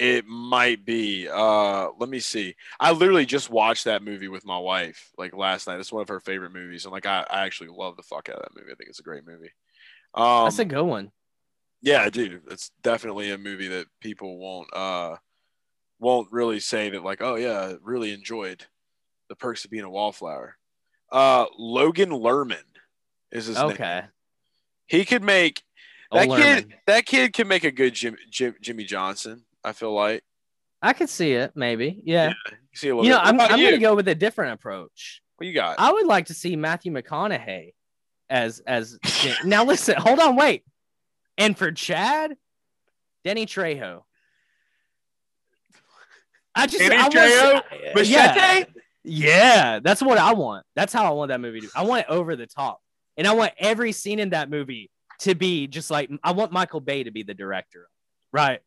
[0.00, 1.28] It might be.
[1.28, 2.56] Uh, let me see.
[2.80, 5.78] I literally just watched that movie with my wife like last night.
[5.78, 8.36] It's one of her favorite movies, and like I, I actually love the fuck out
[8.36, 8.72] of that movie.
[8.72, 9.50] I think it's a great movie.
[10.14, 11.12] Um, That's a good one.
[11.82, 15.16] yeah, dude, it's definitely a movie that people won't uh
[15.98, 18.64] won't really say that like, oh yeah, really enjoyed
[19.28, 20.56] the perks of being a wallflower.
[21.12, 22.56] Uh, Logan Lerman
[23.30, 23.66] is his name.
[23.66, 24.02] Okay.
[24.86, 25.62] He could make
[26.10, 26.74] that kid.
[26.86, 29.44] That kid can make a good Jim, Jim, Jimmie Johnson.
[29.64, 30.22] I feel like.
[30.82, 32.00] I could see it, maybe.
[32.04, 32.32] Yeah.
[32.50, 33.26] You see a little You know, bit.
[33.26, 35.22] I'm, I'm going to go with a different approach.
[35.36, 35.76] What you got?
[35.78, 37.72] I would like to see Matthew McConaughey
[38.28, 38.98] as as
[39.44, 39.64] now.
[39.64, 40.64] Listen, hold on, wait.
[41.38, 42.36] And for Chad,
[43.24, 44.02] Danny Trejo.
[46.54, 47.94] I just Danny I Trejo?
[47.94, 48.10] Machete?
[48.12, 48.64] yeah,
[49.02, 50.66] yeah, that's what I want.
[50.76, 51.68] That's how I want that movie to.
[51.74, 52.80] I want it over the top,
[53.16, 54.90] and I want every scene in that movie
[55.20, 57.88] to be just like I want Michael Bay to be the director,
[58.32, 58.60] right?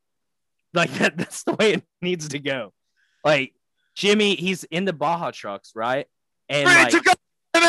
[0.73, 2.73] Like that, that's the way it needs to go.
[3.23, 3.53] Like
[3.95, 6.07] Jimmy, he's in the Baja trucks, right?
[6.49, 7.13] And Ready like, to go.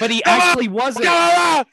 [0.00, 1.06] but he actually wasn't.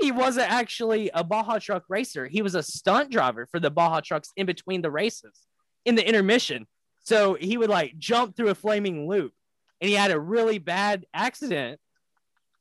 [0.00, 2.26] he wasn't actually a Baja truck racer.
[2.26, 5.46] He was a stunt driver for the Baja trucks in between the races,
[5.84, 6.66] in the intermission.
[7.02, 9.32] So he would like jump through a flaming loop,
[9.80, 11.78] and he had a really bad accident.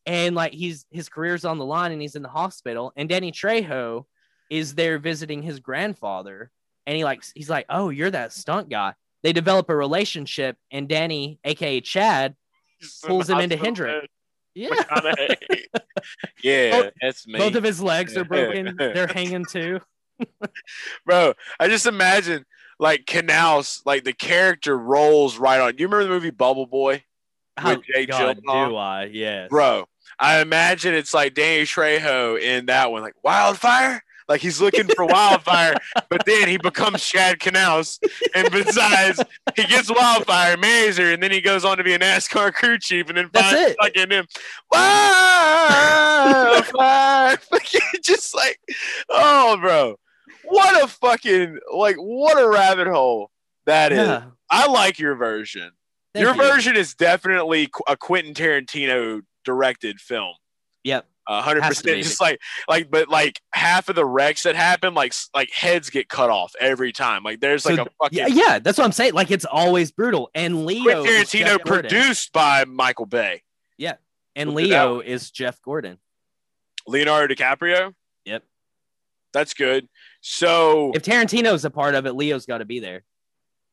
[0.05, 3.31] and like he's his career's on the line and he's in the hospital and Danny
[3.31, 4.05] Trejo
[4.53, 6.51] is there visiting his grandfather
[6.85, 8.93] and he like he's like oh you're that stunt guy
[9.23, 12.35] they develop a relationship and Danny aka Chad
[13.03, 14.07] pulls him into Hendrick
[14.53, 14.69] yeah
[16.43, 17.39] yeah, Both- that's me.
[17.39, 19.79] both of his legs are broken they're hanging too
[21.05, 22.45] Bro, I just imagine
[22.79, 25.73] like Knaus, like the character rolls right on.
[25.77, 27.03] You remember the movie Bubble Boy?
[27.57, 28.69] How With Jake God, Gyllenhaal?
[28.69, 29.85] do I yes Bro,
[30.19, 34.03] I imagine it's like Danny Trejo in that one, like Wildfire.
[34.29, 35.75] Like he's looking for wildfire,
[36.09, 37.99] but then he becomes Chad Knaus,
[38.35, 39.21] and besides,
[39.55, 42.77] he gets wildfire, marries her, and then he goes on to be a NASCAR crew
[42.79, 44.25] chief, and then finds fucking him
[46.73, 47.37] wildfire.
[48.03, 48.59] Just like,
[49.09, 49.97] oh, bro,
[50.45, 53.29] what a fucking like, what a rabbit hole
[53.65, 53.97] that is.
[53.99, 55.71] yeah I like your version.
[56.13, 56.41] Thank your you.
[56.41, 60.35] version is definitely a Quentin Tarantino directed film.
[60.83, 62.03] yep hundred percent.
[62.03, 66.09] Just like like, but like half of the wrecks that happen, like like heads get
[66.09, 67.23] cut off every time.
[67.23, 69.13] Like there's like So, a fucking yeah, yeah, that's what I'm saying.
[69.13, 70.29] Like it's always brutal.
[70.35, 73.43] And Leo Quentin is Jeff Tarantino produced by Michael Bay,
[73.77, 73.95] Yeah,
[74.35, 75.97] and Look Leo is Jeff Gordon.
[76.87, 77.93] Leonardo DiCaprio.
[78.25, 78.43] Yep.
[79.31, 79.87] That's good.
[80.21, 83.03] So If Tarantino's a part of it, Leo's got to be there.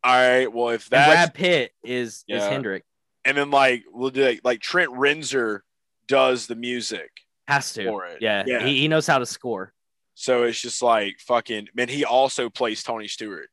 [0.05, 2.84] all right, well if that Brad Pitt is is Hendrick.
[3.24, 5.61] and then like we'll do like, like Trent Reznor
[6.07, 7.11] does the music
[7.51, 7.84] Has to.
[7.86, 8.18] for it.
[8.20, 8.64] Yeah, Yeah.
[8.64, 9.72] He, he knows how to score.
[10.14, 13.48] So it's just like fucking man, he also plays Tony Stewart.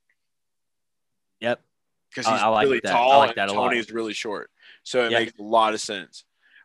[1.39, 1.61] Yep.
[2.09, 2.93] because he's I like really that.
[2.93, 3.69] I tall like and that a lot.
[3.69, 4.49] Tony's really short.
[4.83, 5.19] So it Yeah.
[5.19, 6.23] makes a lot of sense.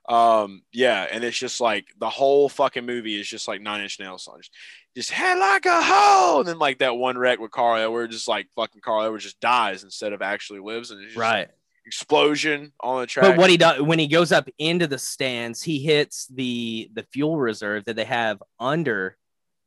[0.09, 4.01] Um, yeah, and it's just like the whole fucking movie is just like Nine Inch
[4.01, 4.51] Nails songs.
[4.97, 8.27] Just head like a hoe, and then like that one wreck with Carl Edwards, just
[8.29, 11.49] like fucking Carl Edwards just dies instead of actually lives, and it's just Right.
[11.87, 13.25] Explosion on the track.
[13.27, 17.05] But what he does when he goes up into the stands, he hits the the
[17.13, 19.17] fuel reserve that they have under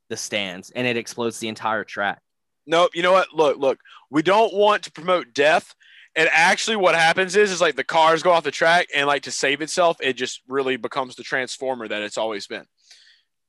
[0.09, 2.21] the stands, and it explodes the entire track.
[2.67, 2.91] Nope.
[2.93, 3.33] You know what?
[3.33, 3.79] Look, look.
[4.09, 5.73] We don't want to promote death.
[6.17, 9.23] And actually, what happens is, is like the cars go off the track, and like
[9.23, 12.65] to save itself, it just really becomes the transformer that it's always been.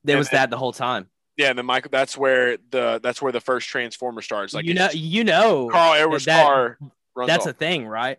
[0.05, 1.09] There And was then- that the whole time.
[1.37, 1.91] Yeah, and then Michael.
[1.93, 4.55] That's where the that's where the first transformer starts.
[4.55, 6.79] Like you know, you know, Carl Edwards' that- car
[7.15, 7.53] runs that's off.
[7.53, 8.19] a thing, right?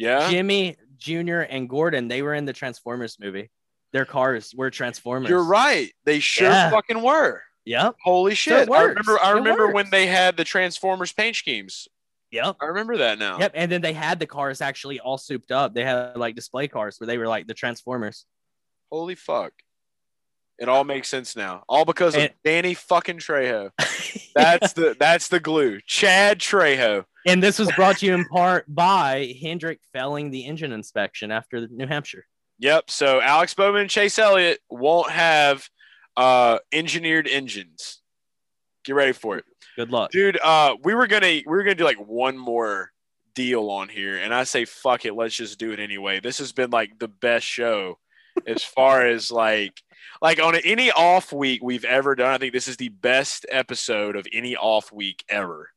[0.00, 0.30] Yeah.
[0.30, 1.40] Jimmy Jr.
[1.40, 3.50] and Gordon, they were in the Transformers movie.
[3.92, 5.28] Their cars were Transformers.
[5.30, 5.92] You're right.
[6.04, 6.70] They sure Yeah.
[6.70, 7.42] fucking were.
[7.66, 7.96] Yep.
[8.02, 8.68] Holy shit!
[8.68, 9.18] it I remember.
[9.20, 9.74] I It remember works.
[9.74, 11.88] when they had the Transformers paint schemes.
[12.30, 12.56] Yep.
[12.60, 13.38] I remember that now.
[13.38, 13.52] Yep.
[13.54, 15.74] And then they had the cars actually all souped up.
[15.74, 18.24] They had like display cars where they were like the Transformers.
[18.90, 19.52] Holy fuck!
[20.58, 21.64] It all makes sense now.
[21.68, 23.70] All because of And- Danny fucking Trejo.
[24.34, 25.80] That's the that's the glue.
[25.86, 27.04] Chad Trejo.
[27.26, 31.66] And this was brought to you in part by Hendrick failing the engine inspection after
[31.68, 32.26] New Hampshire.
[32.58, 32.90] Yep.
[32.90, 35.68] So Alex Bowman and Chase Elliott won't have
[36.16, 38.00] uh engineered engines.
[38.84, 39.44] Get ready for it.
[39.76, 40.10] Good luck.
[40.10, 42.90] Dude, uh we were gonna we were gonna do like one more
[43.34, 46.20] deal on here, and I say fuck it, let's just do it anyway.
[46.20, 47.98] This has been like the best show
[48.46, 49.80] as far as like
[50.20, 52.32] like on any off week we've ever done.
[52.32, 55.70] I think this is the best episode of any off week ever.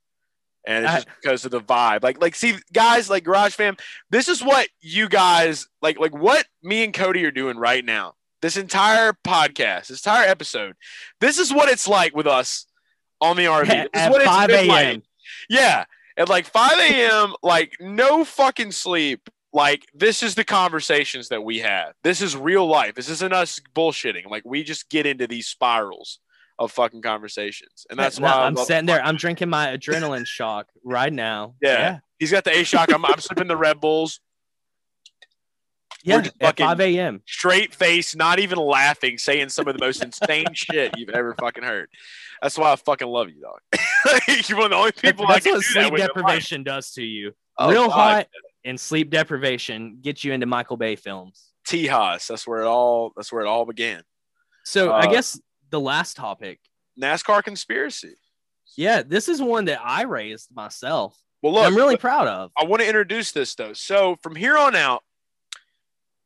[0.65, 2.03] And it's just because of the vibe.
[2.03, 3.75] Like, like, see, guys, like Garage Fam,
[4.09, 8.13] this is what you guys like, like what me and Cody are doing right now.
[8.41, 10.75] This entire podcast, this entire episode,
[11.21, 12.65] this is what it's like with us
[13.21, 13.67] on the RV.
[13.93, 14.85] This is At what it's 5 been like.
[14.85, 15.03] a.m.
[15.49, 15.85] Yeah.
[16.17, 19.29] At like 5 a.m., like no fucking sleep.
[19.53, 21.93] Like this is the conversations that we have.
[22.03, 22.95] This is real life.
[22.95, 24.29] This isn't us bullshitting.
[24.29, 26.19] Like we just get into these spirals
[26.59, 27.85] of fucking conversations.
[27.89, 29.03] And that's No, why I I'm sitting there.
[29.03, 31.55] I'm drinking my adrenaline shock right now.
[31.61, 31.99] Yeah.
[32.19, 32.93] He's got the A shock.
[32.93, 34.19] I'm, I'm sipping the Red Bulls.
[36.03, 36.17] Yeah.
[36.17, 37.21] At fucking- 5 a.m.
[37.25, 41.63] Straight face, not even laughing, saying some of the most insane shit you've ever fucking
[41.63, 41.89] heard.
[42.41, 44.19] That's why I fucking love you, dog.
[44.47, 46.63] You're one of the only That's, people I that's can what that sleep with deprivation
[46.63, 47.31] does to you.
[47.57, 47.91] Oh, Real God.
[47.93, 48.27] hot
[48.65, 51.51] and sleep deprivation gets you into Michael Bay films.
[51.67, 52.27] Tejas.
[52.27, 53.13] That's where it all.
[53.15, 54.01] That's where it all began.
[54.65, 55.39] So I Uh, guess
[55.73, 56.59] the last topic.
[57.01, 58.13] NASCAR conspiracy.
[58.77, 61.19] Yeah, this is one that I raised myself.
[61.41, 62.51] Well, look, I'm really proud of.
[62.55, 63.73] I want to introduce this though.
[63.73, 65.03] So from here on out,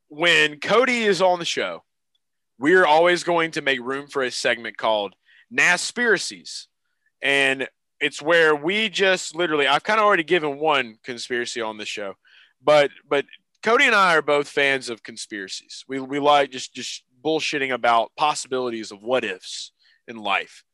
[0.08, 1.82] when Cody is on the show,
[2.58, 5.14] we're always going to make room for a segment called
[5.52, 6.66] Naspiracies.
[7.22, 7.68] And
[8.00, 12.14] it's where we just literally I've kind of already given one conspiracy on the show,
[12.62, 13.24] but but
[13.62, 15.84] Cody and I are both fans of conspiracies.
[15.88, 19.72] We we like just just bullshitting about possibilities of what ifs
[20.06, 20.64] in life.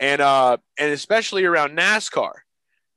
[0.00, 2.32] And uh and especially around NASCAR.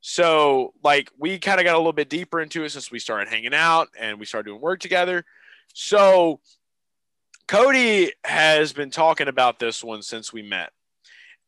[0.01, 3.27] So, like, we kind of got a little bit deeper into it since we started
[3.27, 5.25] hanging out and we started doing work together.
[5.73, 6.39] So,
[7.49, 10.71] Cody has been talking about this one since we met.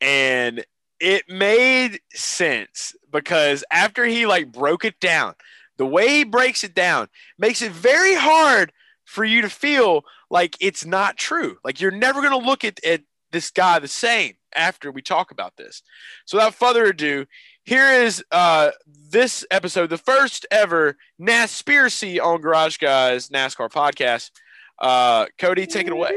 [0.02, 0.66] And
[1.00, 5.36] it made sense because after he like broke it down,
[5.78, 8.72] the way he breaks it down makes it very hard
[9.12, 11.58] for you to feel like it's not true.
[11.66, 13.02] Like you're never going to look at, at
[13.32, 15.84] this guy the same after we talk about this.
[16.24, 17.26] So without further ado,
[17.66, 24.32] here is uh, this episode, the first ever NASPiracy on Garage Guys NASCAR podcast.
[24.80, 26.12] Uh, Cody, take it away.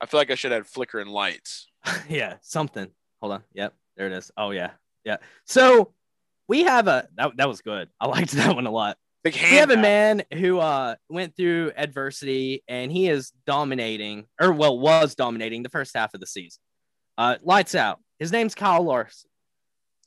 [0.00, 1.68] I feel like I should have flickering lights.
[2.08, 2.88] yeah, something.
[3.22, 3.44] Hold on.
[3.54, 4.30] Yep, there it is.
[4.36, 4.72] Oh yeah,
[5.04, 5.16] yeah.
[5.46, 5.94] So
[6.48, 7.88] we have a that, that was good.
[7.98, 8.98] I liked that one a lot.
[9.24, 9.52] Big hand.
[9.52, 14.78] We have a man who uh went through adversity and he is dominating, or well,
[14.78, 16.60] was dominating the first half of the season.
[17.16, 18.00] Uh, lights out.
[18.18, 19.30] His name's Kyle Larson.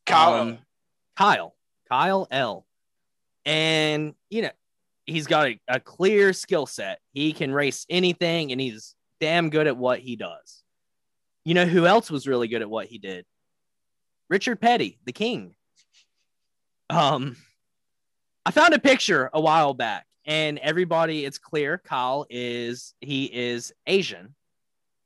[0.05, 0.33] Kyle.
[0.33, 0.57] Um,
[1.17, 1.55] Kyle.
[1.89, 2.65] Kyle L.
[3.45, 4.51] And you know,
[5.05, 6.99] he's got a, a clear skill set.
[7.11, 10.63] He can race anything, and he's damn good at what he does.
[11.43, 13.25] You know who else was really good at what he did?
[14.29, 15.55] Richard Petty, the king.
[16.89, 17.35] Um,
[18.45, 23.71] I found a picture a while back, and everybody, it's clear Kyle is he is
[23.85, 24.35] Asian.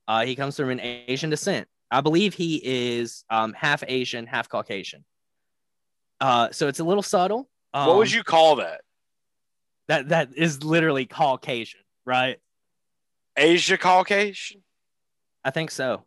[0.08, 1.68] Uh, he comes from an Asian descent.
[1.92, 5.04] I believe he is um, half Asian, half Caucasian.
[6.22, 7.50] Uh, so it's a little subtle.
[7.74, 8.82] Um, what would you call that?
[9.88, 12.38] That that is literally Caucasian, right?
[13.38, 14.64] Asia Caucasian?
[15.44, 16.06] I think so.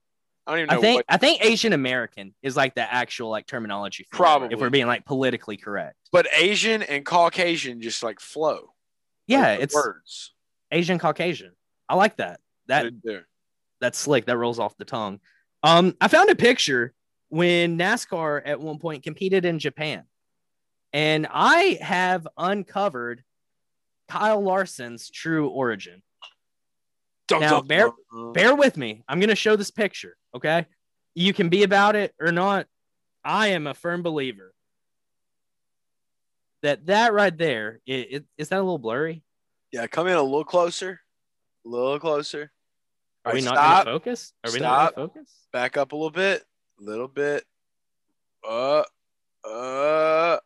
[0.48, 1.04] I don't even know I think what.
[1.08, 4.04] I think Asian American is like the actual like terminology.
[4.04, 4.48] It, Probably.
[4.50, 5.96] if we're being like politically correct.
[6.10, 8.72] But Asian and Caucasian just like flow.
[9.26, 10.32] Yeah, it's words.
[10.72, 11.52] Asian Caucasian.
[11.88, 12.40] I like that.
[12.66, 13.26] That Right there.
[13.80, 14.26] that's slick.
[14.26, 15.20] That rolls off the tongue.
[15.62, 16.94] Um, I found a picture
[17.28, 20.04] when NASCAR at one point competed in Japan,
[20.94, 23.22] and I have uncovered
[24.08, 26.02] Kyle Larson's true origin.
[27.26, 28.32] Dun, Now, dun, bear- dun.
[28.32, 29.02] Bear with me.
[29.06, 30.16] I'm going to show this picture.
[30.38, 30.66] Okay,
[31.16, 32.68] you can be about it or not.
[33.24, 34.54] I am a firm believer
[36.62, 39.24] that that right there i- i- is that a little blurry.
[39.72, 41.00] Yeah, come in a little closer.
[41.66, 42.52] A little closer.
[43.24, 44.32] Are All we right, not to focus?
[44.44, 44.96] Are we Stop.
[44.96, 45.34] not to focus?
[45.52, 46.44] Back up a little bit.
[46.80, 47.44] A little bit.
[48.48, 48.84] Uh
[49.44, 50.38] uh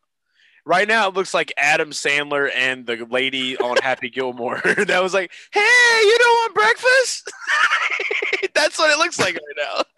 [0.65, 5.13] Right now, it looks like Adam Sandler and the lady on Happy Gilmore that was
[5.13, 7.31] like, "Hey, you don't want breakfast?"
[8.63, 9.83] That's what it looks like right now.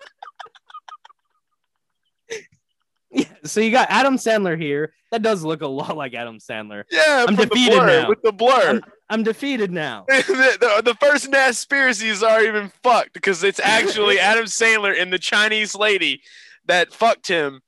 [3.16, 4.92] Yeah, so you got Adam Sandler here.
[5.12, 6.82] That does look a lot like Adam Sandler.
[6.90, 8.08] Yeah, I'm defeated blur, now.
[8.08, 8.70] with the blur.
[8.70, 10.04] I'm, I'm defeated now.
[10.08, 15.20] the, the, the first Naspiracies are even fucked because it's actually Adam Sandler and the
[15.20, 16.22] Chinese lady
[16.64, 17.60] that fucked him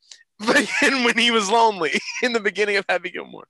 [0.45, 0.67] when
[1.05, 1.93] when he was lonely
[2.25, 3.47] in the beginning of Happy Gilmore.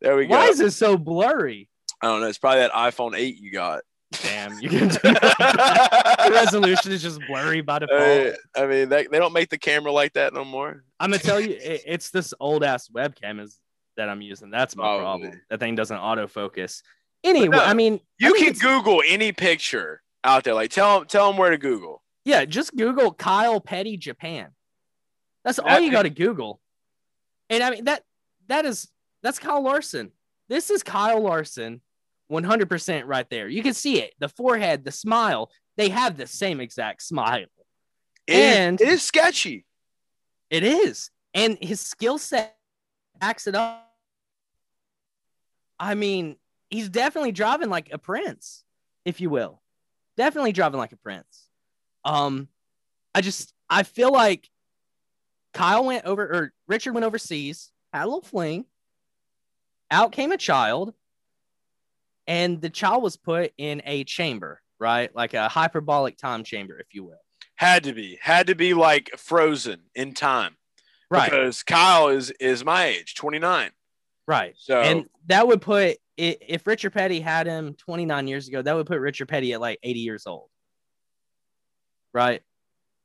[0.00, 0.36] There we go.
[0.36, 1.68] Why is it so blurry?
[2.00, 2.28] I don't know.
[2.28, 3.82] It's probably that iPhone 8 you got.
[4.22, 8.00] Damn, you can the resolution is just blurry by default.
[8.00, 10.84] Uh, I mean, they, they don't make the camera like that no more.
[11.00, 13.58] I'm gonna tell you, it, it's this old ass webcam is
[13.96, 14.50] that I'm using.
[14.50, 15.02] That's my Probably.
[15.28, 15.40] problem.
[15.50, 16.82] That thing doesn't autofocus.
[17.22, 20.54] Anyway, no, I mean, I You can it's- Google any picture out there.
[20.54, 22.02] Like, tell them, tell them where to Google.
[22.24, 24.48] Yeah, just Google Kyle Petty Japan.
[25.44, 26.60] That's all That- you got to Google.
[27.50, 28.02] And I mean that
[28.48, 28.88] that is
[29.22, 30.10] that's Kyle Larson.
[30.48, 31.80] This is Kyle Larson
[32.30, 33.48] 100% right there.
[33.48, 34.14] You can see it.
[34.18, 37.46] The forehead, the smile, they have the same exact smile.
[38.26, 39.66] It And- it is sketchy.
[40.50, 41.10] It is.
[41.34, 42.56] And his skill set
[43.18, 43.80] backs it up.
[45.78, 46.36] I mean,
[46.70, 48.64] he's definitely driving like a prince,
[49.04, 49.60] if you will.
[50.16, 51.48] Definitely driving like a prince.
[52.04, 52.48] Um,
[53.14, 54.48] I just I feel like
[55.52, 58.64] Kyle went over or Richard went overseas, had a little fling.
[59.90, 60.94] Out came a child,
[62.26, 65.14] and the child was put in a chamber, right?
[65.14, 67.20] Like a hyperbolic time chamber, if you will.
[67.56, 68.18] Had to be.
[68.20, 70.56] Had to be like frozen in time.
[71.10, 71.30] Right.
[71.30, 73.70] Because Kyle is is my age, 29.
[74.26, 74.54] Right.
[74.56, 78.86] So and that would put if Richard Petty had him 29 years ago, that would
[78.86, 80.48] put Richard Petty at like 80 years old.
[82.12, 82.42] Right?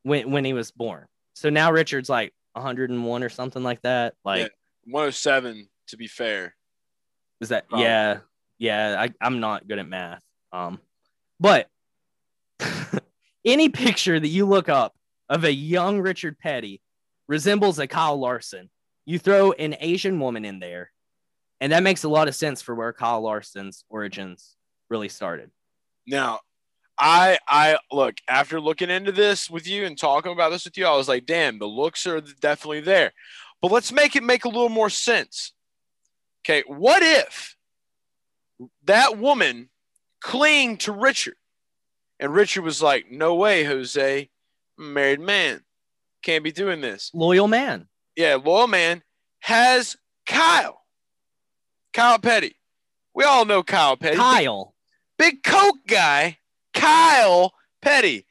[0.03, 1.05] When when he was born.
[1.33, 4.13] So now Richard's like 101 or something like that.
[4.23, 4.51] Like
[4.85, 6.55] 107 to be fair.
[7.41, 7.85] is that Probably.
[7.85, 8.19] yeah.
[8.59, 10.23] Yeah, I, I'm not good at math.
[10.51, 10.79] Um
[11.39, 11.67] but
[13.45, 14.95] any picture that you look up
[15.29, 16.81] of a young Richard Petty
[17.27, 18.69] resembles a Kyle Larson.
[19.05, 20.91] You throw an Asian woman in there,
[21.61, 24.55] and that makes a lot of sense for where Kyle Larson's origins
[24.89, 25.51] really started.
[26.05, 26.41] Now,
[26.99, 30.85] I I look after looking into this with you and talking about this with you,
[30.85, 33.13] I was like, damn, the looks are definitely there.
[33.61, 35.53] But let's make it make a little more sense.
[36.43, 37.55] Okay, what if
[38.85, 39.69] that woman
[40.21, 41.35] cling to Richard.
[42.19, 44.29] And Richard was like, No way, Jose.
[44.77, 45.61] Married man.
[46.21, 47.11] Can't be doing this.
[47.13, 47.87] Loyal man.
[48.15, 49.03] Yeah, loyal man
[49.39, 49.95] has
[50.25, 50.81] Kyle.
[51.93, 52.55] Kyle Petty.
[53.13, 54.17] We all know Kyle Petty.
[54.17, 54.73] Kyle.
[55.17, 56.37] Big, big Coke guy,
[56.73, 58.25] Kyle Petty.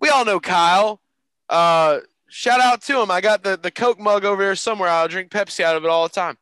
[0.00, 1.00] We all know Kyle.
[1.48, 3.10] Uh, shout out to him.
[3.10, 4.88] I got the, the Coke mug over there somewhere.
[4.88, 6.38] I'll drink Pepsi out of it all the time.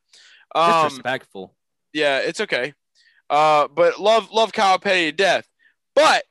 [0.54, 1.54] Um, Disrespectful.
[1.92, 2.74] yeah, it's okay.
[3.30, 5.48] Uh, but love love Kyle Petty to death.
[5.94, 6.24] But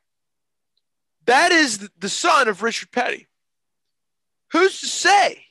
[1.25, 3.27] that is the son of Richard Petty.
[4.51, 5.45] Who's to say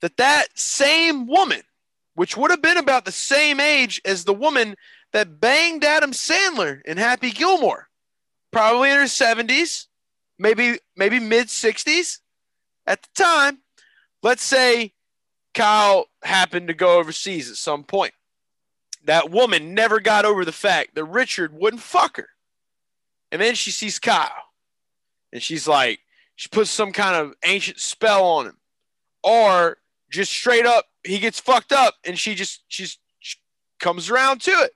[0.00, 1.62] that that same woman,
[2.14, 4.76] which would have been about the same age as the woman
[5.12, 7.88] that banged Adam Sandler in Happy Gilmore,
[8.50, 9.86] probably in her 70s,
[10.38, 12.18] maybe maybe mid 60s
[12.86, 13.58] at the time.
[14.22, 14.92] Let's say
[15.54, 18.12] Kyle happened to go overseas at some point.
[19.06, 22.28] That woman never got over the fact that Richard wouldn't fuck her.
[23.32, 24.30] And then she sees Kyle.
[25.32, 26.00] And she's like,
[26.36, 28.56] she puts some kind of ancient spell on him.
[29.22, 29.78] Or
[30.10, 33.38] just straight up, he gets fucked up and she just she's she
[33.80, 34.72] comes around to it.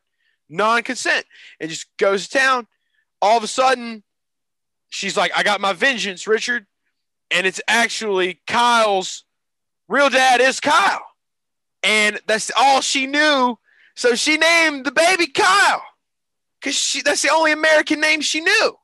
[0.49, 1.27] Non-consent.
[1.61, 2.67] And just goes to town.
[3.23, 4.03] All of a sudden,
[4.89, 6.67] she's like, I got my vengeance, Richard.
[7.31, 9.25] And it's actually Kyle's
[9.89, 11.07] real dad is Kyle.
[11.83, 13.59] And that's all she knew.
[14.01, 15.83] So she named the baby Kyle.
[16.63, 18.79] Cause she that's the only American name she knew.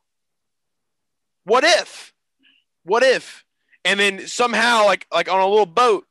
[1.45, 2.13] What if?
[2.85, 3.43] What if?
[3.83, 6.05] And then somehow, like like on a little boat,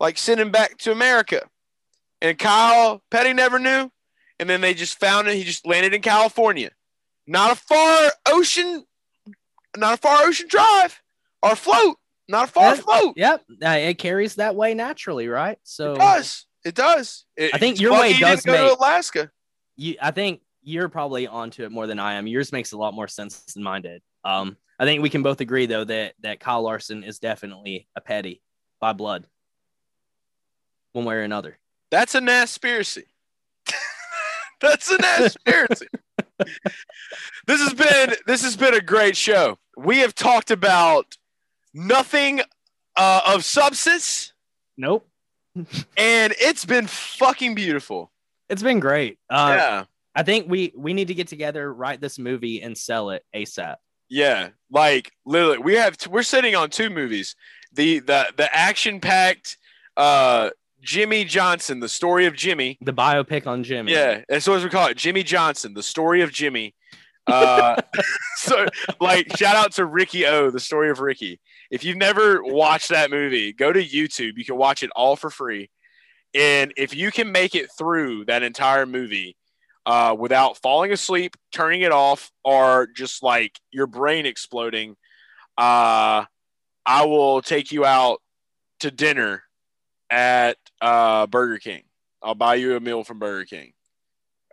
[0.00, 1.48] like sending back to America.
[2.20, 3.92] And Kyle Petty never knew.
[4.40, 5.36] And then they just found it.
[5.36, 6.70] He just landed in California.
[7.28, 8.84] Not a far ocean,
[9.76, 11.00] not a far ocean drive
[11.44, 11.96] or float.
[12.26, 12.80] Not a far Yeah.
[12.80, 13.14] float.
[13.16, 13.44] Yep.
[13.64, 15.58] Uh, it carries that way naturally, right?
[15.62, 16.44] So It does.
[16.68, 17.24] It does.
[17.34, 19.30] It- I think your way didn't does go to make- Alaska.
[19.76, 22.26] you I think you're probably onto it more than I am.
[22.26, 24.02] Yours makes a lot more sense than mine did.
[24.22, 28.00] Um, I think we can both agree though that that Kyle Larson is definitely a
[28.02, 28.42] petty
[28.80, 29.26] by blood,
[30.92, 31.58] one way or another.
[31.90, 33.04] That's a naspiracy.
[34.60, 35.86] That's a naspiracy.
[37.46, 39.58] this has been this has been a great show.
[39.76, 41.16] We have talked about
[41.72, 42.42] nothing
[42.96, 44.32] uh, of substance,
[44.76, 45.08] Nope,
[45.96, 48.10] and it's been fucking beautiful.
[48.48, 49.18] it's been great.
[49.30, 49.84] Uh, yeah,
[50.14, 53.76] I think we we need to get together, write this movie, and sell it asap.
[54.08, 54.50] yeah.
[54.70, 57.34] Like literally, we have we're sitting on two movies.
[57.72, 59.56] The the the action packed
[59.96, 60.50] uh,
[60.82, 62.78] Jimmie Johnson, the story of Jimmy.
[62.80, 63.92] The biopic on Jimmy.
[63.92, 64.96] Yeah, that's what we call it.
[64.96, 66.74] Jimmie Johnson, the story of Jimmy.
[67.28, 67.80] Uh,
[68.36, 68.66] so,
[69.00, 71.40] like, shout out to Ricky O, the story of Ricky.
[71.70, 74.32] If you've never watched that movie, go to YouTube.
[74.36, 75.70] You can watch it all for free.
[76.34, 79.36] And if you can make it through that entire movie
[79.86, 84.96] uh, without falling asleep, turning it off, or just like your brain exploding,
[85.56, 86.24] uh,
[86.86, 88.20] I will take you out
[88.80, 89.42] to dinner
[90.10, 91.82] at uh, Burger King.
[92.22, 93.72] I'll buy you a meal from Burger King.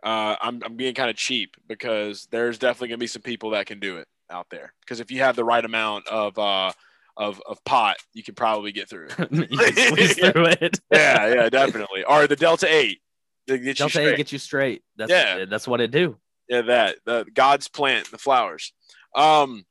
[0.02, 3.66] Uh, I'm, I'm being kind of cheap because there's definitely gonna be some people that
[3.66, 4.72] can do it out there.
[4.80, 6.72] Because if you have the right amount of uh,
[7.16, 9.30] of of pot, you can probably get through it.
[9.50, 10.78] you through it.
[10.92, 12.04] yeah, yeah, definitely.
[12.04, 13.00] Or the Delta Eight.
[13.46, 14.82] They get you Don't get you straight.
[14.96, 15.44] That's Yeah.
[15.46, 16.18] that's what it do.
[16.48, 18.72] yeah, that the God's plant, the flowers.
[19.14, 19.64] Um,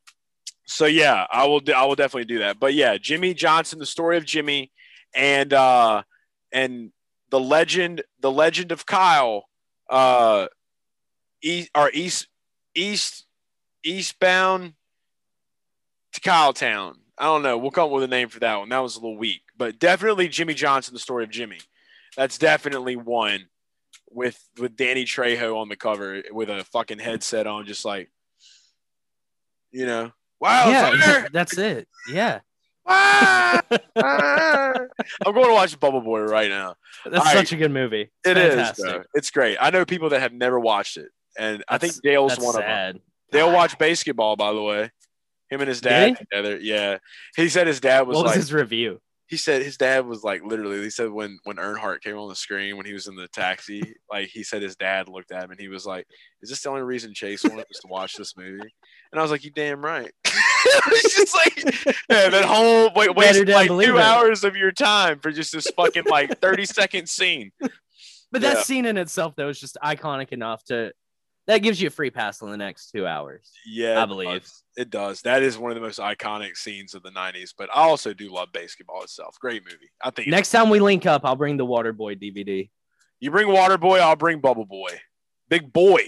[0.65, 1.61] so yeah, I will.
[1.76, 2.59] I will definitely do that.
[2.59, 4.71] But yeah, Jimmie Johnson, the story of Jimmy,
[5.13, 6.01] and uh,
[6.51, 6.91] and
[7.30, 9.45] the legend, the legend of Kyle,
[9.90, 10.48] uh,
[11.41, 12.28] east or east,
[12.74, 13.26] east,
[13.84, 14.74] eastbound
[16.14, 16.95] to Kyletown.
[17.18, 17.57] I don't know.
[17.57, 18.70] We'll come up with a name for that one.
[18.70, 21.60] That was a little weak, but definitely Jimmie Johnson, the story of Jimmy.
[22.18, 23.48] That's definitely one
[24.12, 28.10] with with Danny Trejo on the cover with a fucking headset on, just like
[29.72, 31.28] you know, wow, yeah, fire!
[31.32, 31.88] that's it.
[32.10, 32.40] Yeah,
[32.88, 33.62] Ah!
[33.98, 34.74] Ah!
[35.26, 36.76] I'm going to watch Bubble Boy right now.
[37.03, 37.34] that's All right.
[37.38, 38.12] such a good movie.
[38.26, 38.86] It is, fantastic.
[38.86, 39.03] bro.
[39.14, 39.57] It's great.
[39.60, 42.62] I know people that have never watched it, and I think Dale's That's one of
[42.62, 43.02] them.
[43.32, 44.91] Dale watched BASEketball, by the way.
[45.49, 46.16] Him and his dad he?
[46.16, 46.57] together.
[46.60, 46.98] Yeah,
[47.36, 48.38] he said his dad was What was like.
[48.40, 49.02] his review?
[49.27, 50.81] He said his dad was like literally.
[50.84, 53.95] He said when when Earnhardt came on the screen when he was in the taxi,
[54.11, 56.06] like he said his dad looked at him and he was like,
[56.41, 58.73] "Is this the only reason Chase wanted us to watch this movie?"
[59.11, 63.47] And I was like, "You damn right." it's just like yeah, that whole wait, waste
[63.47, 64.02] like two it.
[64.02, 67.52] hours of your time for just this fucking like thirty second scene.
[68.31, 68.56] But Yeah.
[68.56, 70.91] that scene in itself, though, is just iconic enough to
[71.47, 73.51] that gives you a free pass on the next two hours.
[73.67, 74.41] Yeah, I it believe.
[74.41, 74.63] does.
[74.77, 75.22] it does.
[75.22, 77.53] That is one of the most iconic scenes of the '90s.
[77.57, 79.38] But I also do love BASEketball itself.
[79.39, 79.89] Great movie.
[80.03, 82.69] I think Next time we link up, I'll bring the Waterboy DVD.
[83.19, 84.89] you bring Water Boy, I'll bring Bubble Boy.
[85.49, 86.01] Big boy,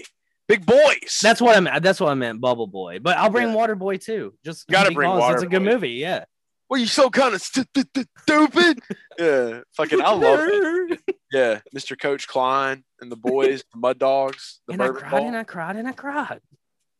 [0.48, 1.20] big boys.
[1.22, 1.82] That's what I meant.
[1.82, 2.98] That's what I meant, Bubble Boy.
[2.98, 3.54] But I'll bring Yeah.
[3.54, 4.34] Water Boy too.
[4.44, 5.90] Just Gotta bring because It's a good movie.
[5.90, 6.24] Yeah.
[6.68, 8.80] well, you so kind of stu- stu- stu- stupid.
[9.18, 11.00] yeah, fucking, I love it.
[11.32, 11.98] Yeah, Mr.
[12.00, 15.26] Coach Klein and the boys, the Mud Dogs, the and I cried Ball.
[15.26, 16.40] and I cried and I cried.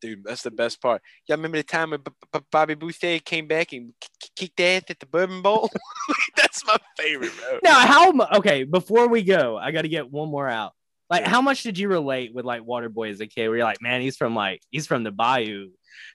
[0.01, 1.01] Dude, that's the best part.
[1.27, 4.83] Y'all remember the time when B- B- Bobby Boucher came back and k- kicked ass
[4.89, 5.69] at the Bourbon Bowl?
[6.37, 7.59] that's my favorite, bro.
[7.63, 10.71] Now, how mu- okay, before we go, I got to get one more out.
[11.09, 11.29] Like, Yeah.
[11.29, 13.49] how much did you relate with like Waterboy as a kid?
[13.49, 15.71] Where you're like, man, he's from like he's from the Bayou.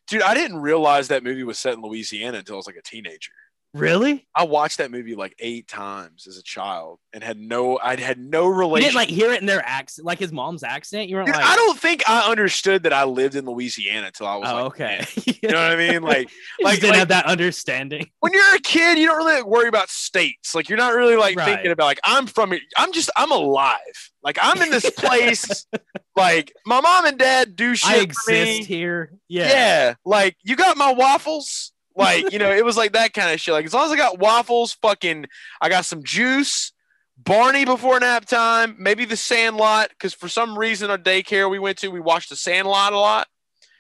[0.09, 2.83] Dude, I didn't realize that movie was set in Louisiana until I was like a
[2.83, 3.33] teenager.
[3.75, 4.27] Really?
[4.35, 8.19] I watched that movie like eight times as a child and had no, I had
[8.19, 8.85] no relation.
[8.85, 11.09] You didn't like hear it in their accent, like his mom's accent.
[11.09, 14.27] You weren't Dude, like, I don't think I understood that I lived in Louisiana until
[14.29, 15.07] I was oh, like, okay.
[15.43, 16.03] You know what I mean?
[16.03, 16.31] Like,
[16.61, 18.09] You like- didn't like- have that understanding.
[18.21, 20.55] when you're a kid, you don't really like, worry about states.
[20.55, 21.47] Like, you're not really like Right.
[21.47, 22.63] thinking about like I'm from it.
[22.77, 23.77] I'm just I'm alive.
[24.23, 25.67] Like I'm in this place.
[26.17, 28.41] like my mom and dad do shit I for me.
[28.57, 29.13] exist here.
[29.29, 29.49] Yeah.
[29.49, 29.95] Yeah.
[30.05, 31.73] Like you got my waffles.
[31.97, 33.53] Like, you know, it was like that kind of shit.
[33.55, 35.27] Like, as long as I got waffles, fucking,
[35.61, 36.73] I got some juice,
[37.17, 41.79] Barney before nap time, maybe the Sandlot, because for some reason our daycare we went
[41.79, 43.29] to, we watched the Sandlot a lot.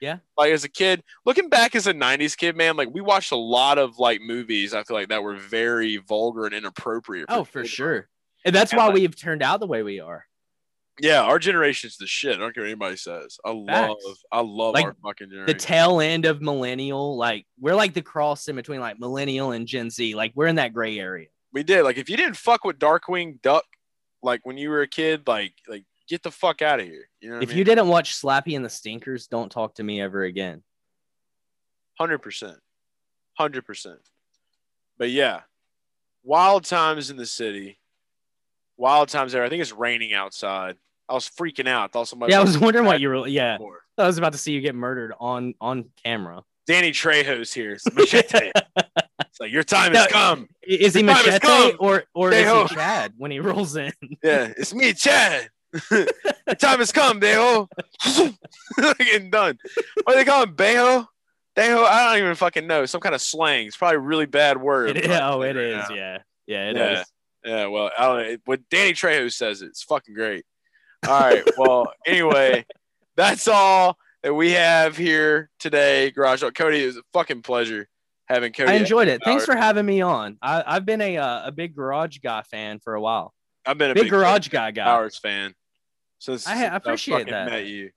[0.00, 0.18] Yeah.
[0.36, 3.36] Like as a kid, looking back as a '90s kid, man, like we watched a
[3.36, 4.74] lot of like movies.
[4.74, 7.26] I feel like that were very vulgar and inappropriate.
[7.28, 8.08] Oh, for sure.
[8.44, 10.26] And that's And, why like- we've turned out the way we are.
[11.00, 12.36] Yeah, our generation's the shit.
[12.36, 13.36] I don't care what anybody says.
[13.44, 14.24] I love, Facts.
[14.30, 15.46] I love Like, our fucking generation.
[15.46, 19.66] The tail end of millennial, like we're like the cross in between like millennial and
[19.66, 20.14] Gen Z.
[20.14, 21.26] Like we're in that gray area.
[21.52, 21.82] We did.
[21.82, 23.64] Like if you didn't fuck with Darkwing Duck,
[24.22, 27.08] like when you were a kid, like like get the fuck out of here.
[27.20, 30.22] You know, if you didn't watch Slappy and the Stinkers, don't talk to me ever
[30.22, 30.62] again.
[31.98, 32.58] hundred percent,
[33.36, 33.98] hundred percent.
[34.96, 35.40] But yeah,
[36.22, 37.78] wild times in the city,
[38.76, 39.44] wild times there.
[39.44, 40.76] I think it's raining outside.
[41.08, 41.84] I was freaking out.
[41.84, 42.32] I thought somebody.
[42.32, 43.26] Yeah, I was wondering what you were.
[43.26, 43.80] Yeah, for.
[43.98, 46.42] I was about to see you get murdered on on camera.
[46.66, 47.72] Danny Trejo's here.
[47.72, 48.50] It's machete.
[49.20, 50.48] it's like your time No, has come.
[50.62, 51.72] Is he The Machete come.
[51.78, 53.92] or or is he Chad when he rolls in?
[54.22, 55.48] Yeah, it's me, Chad.
[55.72, 57.68] the time has come, Dejo.
[58.98, 59.58] Getting done.
[60.04, 60.54] What are they calling?
[60.54, 61.06] Bejo?
[61.56, 61.84] Dejo?
[61.84, 62.86] I don't even fucking know.
[62.86, 63.66] Some kind of slang.
[63.66, 64.90] It's probably a really bad word.
[64.90, 65.88] It I'm is, trying to oh, it right is.
[65.90, 65.94] now.
[65.94, 67.06] Yeah, yeah, it is.
[67.44, 67.66] Yeah.
[67.66, 68.36] Well, I don't know.
[68.46, 70.44] When Danny Trejo says it, it's fucking great.
[71.06, 71.42] All right.
[71.58, 72.64] Well, anyway,
[73.16, 76.54] that's all that we have here today, Garage Talk.
[76.54, 77.86] Cody, it was a fucking pleasure
[78.26, 78.70] having Cody.
[78.72, 79.22] I enjoyed it.
[79.24, 80.38] Thanks for having me on.
[80.40, 83.34] I, I've been a uh, a big Garage Guy fan for a while.
[83.66, 84.84] I've been a Big big Garage Guy guy.
[84.84, 85.54] Powers fan
[86.18, 87.50] since I- I appreciate fucking that.
[87.50, 87.90] Met you,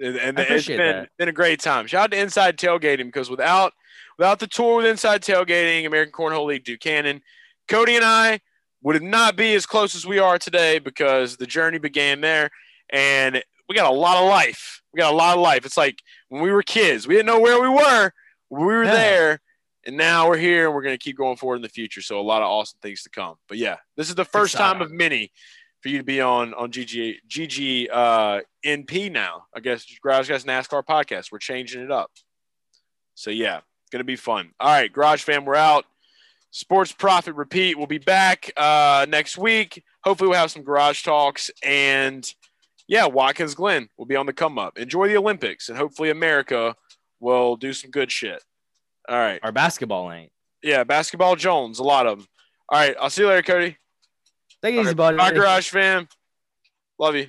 [0.00, 1.08] and, and I it's been that.
[1.18, 1.86] been a great time.
[1.86, 3.72] Shout out to Inside Tailgating because without
[4.18, 7.22] without the tour with Inside Tailgating, American Cornhole League, Buchanan,
[7.68, 8.40] Cody and I
[8.82, 12.50] would it not be as close as we are today because the journey began there,
[12.90, 14.82] and we got a lot of life.
[14.92, 15.64] We got a lot of life.
[15.64, 18.12] It's like when we were kids, we didn't know where we were.
[18.50, 18.90] We were Yeah.
[18.92, 19.40] there.
[19.86, 22.02] And now we're here and we're going to keep going forward in the future.
[22.02, 23.36] So a lot of awesome things to come.
[23.48, 25.32] But yeah, this is the first time of many
[25.80, 29.44] for you to be on on GG GG uh, NP now.
[29.54, 31.32] I guess Garage Guys NASCAR podcast.
[31.32, 32.10] We're changing it up.
[33.14, 34.50] So yeah, gonna be fun.
[34.60, 35.86] All right, Garage Fam, we're out.
[36.50, 37.76] Sports Profit Repeat.
[37.78, 39.82] We'll be back uh, next week.
[40.04, 42.32] Hopefully, we'll have some garage talks and
[42.88, 44.76] yeah, Watkins Glen will be on the come up.
[44.76, 46.74] Enjoy the Olympics and hopefully America
[47.20, 48.42] will do some good shit.
[49.08, 49.38] All right.
[49.44, 50.32] Our basketball ain't.
[50.62, 52.28] Yeah, basketball Jones, a lot of them.
[52.68, 53.76] All right, I'll see you later, Cody.
[54.62, 55.16] Thank you, right, buddy.
[55.16, 56.08] Bye, Garage Fam.
[56.98, 57.28] Love you.